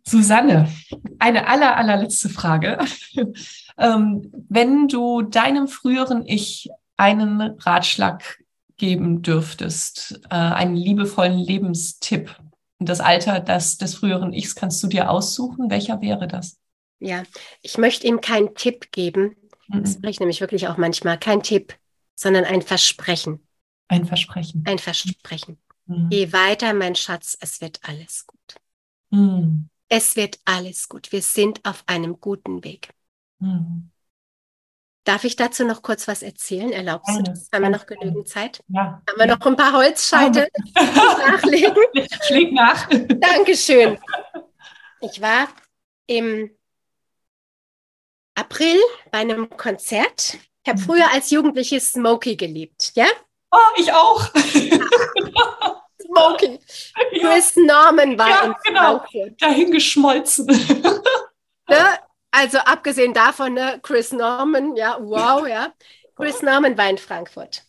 [0.05, 0.69] Susanne,
[1.17, 2.77] eine aller, allerletzte Frage.
[3.77, 8.42] ähm, wenn du deinem früheren Ich einen Ratschlag
[8.83, 12.37] geben dürftest, äh, einen liebevollen Lebenstipp,
[12.79, 16.59] das Alter das, des früheren Ichs kannst du dir aussuchen, welcher wäre das?
[16.99, 17.23] Ja,
[17.61, 19.37] ich möchte ihm keinen Tipp geben.
[19.69, 19.83] Mhm.
[19.83, 21.17] Das ich nämlich wirklich auch manchmal.
[21.17, 21.75] Kein Tipp,
[22.13, 23.47] sondern ein Versprechen.
[23.87, 24.65] Ein Versprechen.
[24.67, 25.59] Ein Versprechen.
[25.85, 26.09] Mhm.
[26.09, 28.55] Geh weiter, mein Schatz, es wird alles gut.
[29.11, 29.69] Mhm.
[29.87, 31.13] Es wird alles gut.
[31.13, 32.89] Wir sind auf einem guten Weg.
[33.39, 33.92] Mhm.
[35.03, 36.71] Darf ich dazu noch kurz was erzählen?
[36.71, 37.49] Erlaubst du das?
[37.53, 38.63] Haben wir noch genügend Zeit?
[38.69, 39.01] Ja.
[39.09, 41.75] Haben wir noch ein paar Holzscheite nachlegen?
[42.21, 42.87] Schlägt nach.
[42.89, 43.97] Dankeschön.
[45.05, 45.49] Ich war
[46.07, 46.49] im
[48.35, 48.79] April
[49.11, 50.37] bei einem Konzert.
[50.63, 50.83] Ich habe mhm.
[50.85, 53.07] früher als Jugendliche Smokey geliebt, ja?
[53.51, 54.23] Oh, ich auch.
[56.01, 56.57] Smoking.
[57.11, 57.31] Ja.
[57.33, 58.99] Chris Norman war ja, in genau.
[58.99, 59.41] Frankfurt.
[59.41, 60.45] Dahingeschmolzen.
[61.67, 61.99] Ne?
[62.35, 65.71] Also abgesehen davon, ne, Chris Norman, ja, wow, ja.
[66.15, 67.63] Chris Norman war in Frankfurt.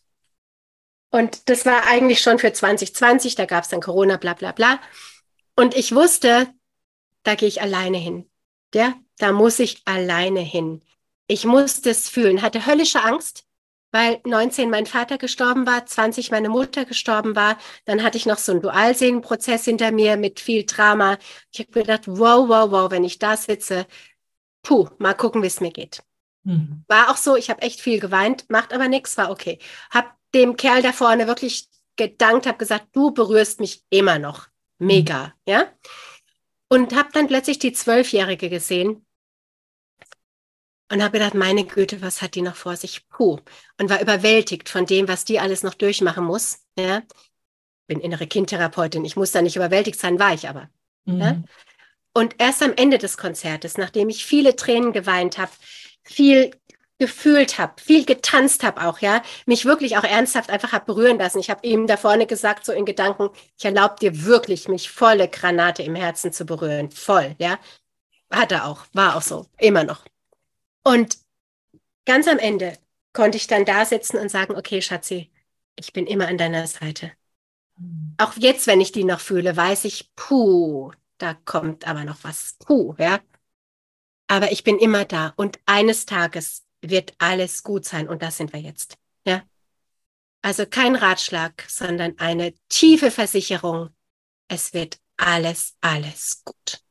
[1.11, 4.81] Und das war eigentlich schon für 2020, da gab es dann Corona, bla bla bla.
[5.55, 6.49] Und ich wusste,
[7.25, 8.31] da gehe ich alleine hin.
[8.75, 10.83] Ja, da muss ich alleine hin.
[11.27, 13.45] Ich musste es fühlen, hatte höllische Angst,
[13.93, 17.59] weil 19 mein Vater gestorben war, 20 meine Mutter gestorben war.
[17.85, 21.19] Dann hatte ich noch so einen Dualsehnenprozess hinter mir mit viel Drama.
[21.53, 23.87] Ich habe gedacht, wow, wow, wow, wenn ich da sitze,
[24.65, 26.03] puh, mal gucken, wie es mir geht.
[26.43, 26.85] Mhm.
[26.89, 29.61] War auch so, ich habe echt viel geweint, macht aber nichts, war okay.
[29.91, 34.49] Hab dem Kerl da vorne wirklich gedankt, habe gesagt, du berührst mich immer noch.
[34.79, 35.33] Mega, mhm.
[35.47, 35.73] ja?
[36.69, 39.07] Und habe dann plötzlich die Zwölfjährige gesehen
[40.91, 43.09] und habe gedacht, meine Güte, was hat die noch vor sich?
[43.09, 43.39] Puh.
[43.79, 46.65] Und war überwältigt von dem, was die alles noch durchmachen muss.
[46.79, 47.03] Ja?
[47.87, 50.69] Bin innere Kindtherapeutin, ich muss da nicht überwältigt sein, war ich aber.
[51.05, 51.21] Mhm.
[51.21, 51.43] Ja?
[52.15, 55.51] Und erst am Ende des Konzertes, nachdem ich viele Tränen geweint habe,
[56.05, 56.53] viel
[56.99, 61.41] gefühlt habe, viel getanzt habe auch, ja, mich wirklich auch ernsthaft einfach habe berühren lassen.
[61.41, 65.29] Ich habe ihm da vorne gesagt, so in Gedanken, ich erlaube dir wirklich, mich volle
[65.29, 66.91] Granate im Herzen zu berühren.
[66.93, 67.59] Voll, ja.
[68.31, 70.05] Hat er auch, war auch so, immer noch.
[70.85, 71.19] Und
[72.05, 72.79] ganz am Ende
[73.13, 75.31] konnte ich dann da sitzen und sagen, okay, Schatzi,
[75.77, 77.11] ich bin immer an deiner Seite.
[77.77, 78.15] Mhm.
[78.19, 80.93] Auch jetzt, wenn ich die noch fühle, weiß ich, puh,
[81.25, 82.57] da kommt aber noch was.
[82.67, 83.19] Puh, ja.
[84.27, 88.53] Aber ich bin immer da und eines Tages wird alles gut sein und das sind
[88.53, 88.99] wir jetzt.
[89.25, 89.43] Ja.
[90.43, 93.89] Also kein Ratschlag, sondern eine tiefe Versicherung.
[94.49, 96.83] Es wird alles, alles gut.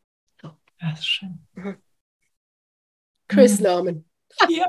[0.42, 0.58] So.
[0.80, 1.48] Das ist schön.
[1.54, 1.78] Mhm.
[3.28, 3.64] Chris mhm.
[3.66, 4.06] Norman.
[4.50, 4.66] Ja.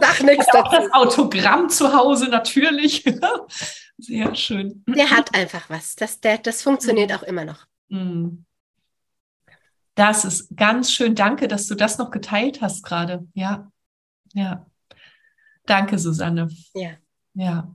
[0.00, 0.76] Sag nichts dazu.
[0.76, 3.04] Das Autogramm zu Hause natürlich.
[3.98, 4.82] Sehr schön.
[4.88, 5.94] Der hat einfach was.
[5.94, 7.16] Das, der, das funktioniert mhm.
[7.16, 7.66] auch immer noch.
[7.92, 8.44] Mhm.
[9.94, 11.14] Das ist ganz schön.
[11.14, 13.26] Danke, dass du das noch geteilt hast gerade.
[13.34, 13.70] Ja.
[14.32, 14.66] Ja.
[15.66, 16.48] Danke, Susanne.
[16.74, 16.92] Ja.
[17.34, 17.74] Ja.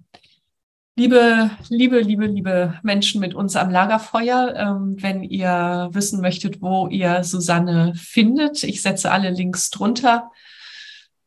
[0.95, 6.87] Liebe, liebe, liebe, liebe Menschen mit uns am Lagerfeuer, ähm, wenn ihr wissen möchtet, wo
[6.87, 10.31] ihr Susanne findet, ich setze alle Links drunter.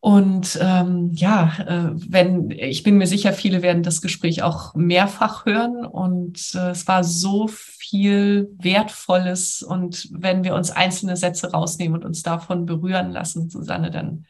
[0.00, 5.44] Und ähm, ja, äh, wenn ich bin mir sicher, viele werden das Gespräch auch mehrfach
[5.44, 5.84] hören.
[5.84, 9.62] Und äh, es war so viel Wertvolles.
[9.62, 14.26] Und wenn wir uns einzelne Sätze rausnehmen und uns davon berühren lassen, Susanne, dann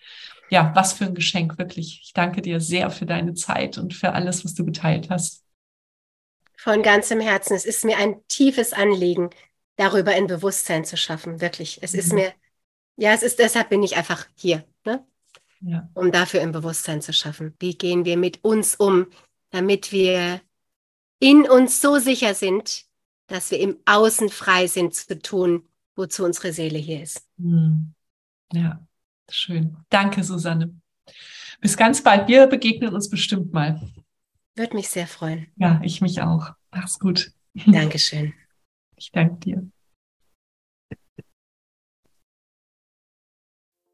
[0.51, 2.01] ja, was für ein Geschenk, wirklich.
[2.03, 5.45] Ich danke dir sehr für deine Zeit und für alles, was du geteilt hast.
[6.57, 7.55] Von ganzem Herzen.
[7.55, 9.31] Es ist mir ein tiefes Anliegen,
[9.77, 11.41] darüber ein Bewusstsein zu schaffen.
[11.41, 11.79] Wirklich.
[11.83, 11.99] Es mhm.
[12.01, 12.33] ist mir,
[12.97, 15.07] ja, es ist, deshalb bin ich einfach hier, ne?
[15.63, 15.89] Ja.
[15.95, 17.55] um dafür ein Bewusstsein zu schaffen.
[17.59, 19.07] Wie gehen wir mit uns um,
[19.51, 20.41] damit wir
[21.19, 22.87] in uns so sicher sind,
[23.27, 27.29] dass wir im Außen frei sind zu tun, wozu unsere Seele hier ist.
[27.37, 27.95] Mhm.
[28.53, 28.85] Ja.
[29.31, 29.77] Schön.
[29.91, 30.75] Danke, Susanne.
[31.61, 32.27] Bis ganz bald.
[32.27, 33.81] Wir begegnen uns bestimmt mal.
[34.57, 35.47] Würde mich sehr freuen.
[35.57, 36.53] Ja, ich mich auch.
[36.73, 37.33] Mach's gut.
[37.67, 38.35] Dankeschön.
[38.97, 39.71] Ich danke dir.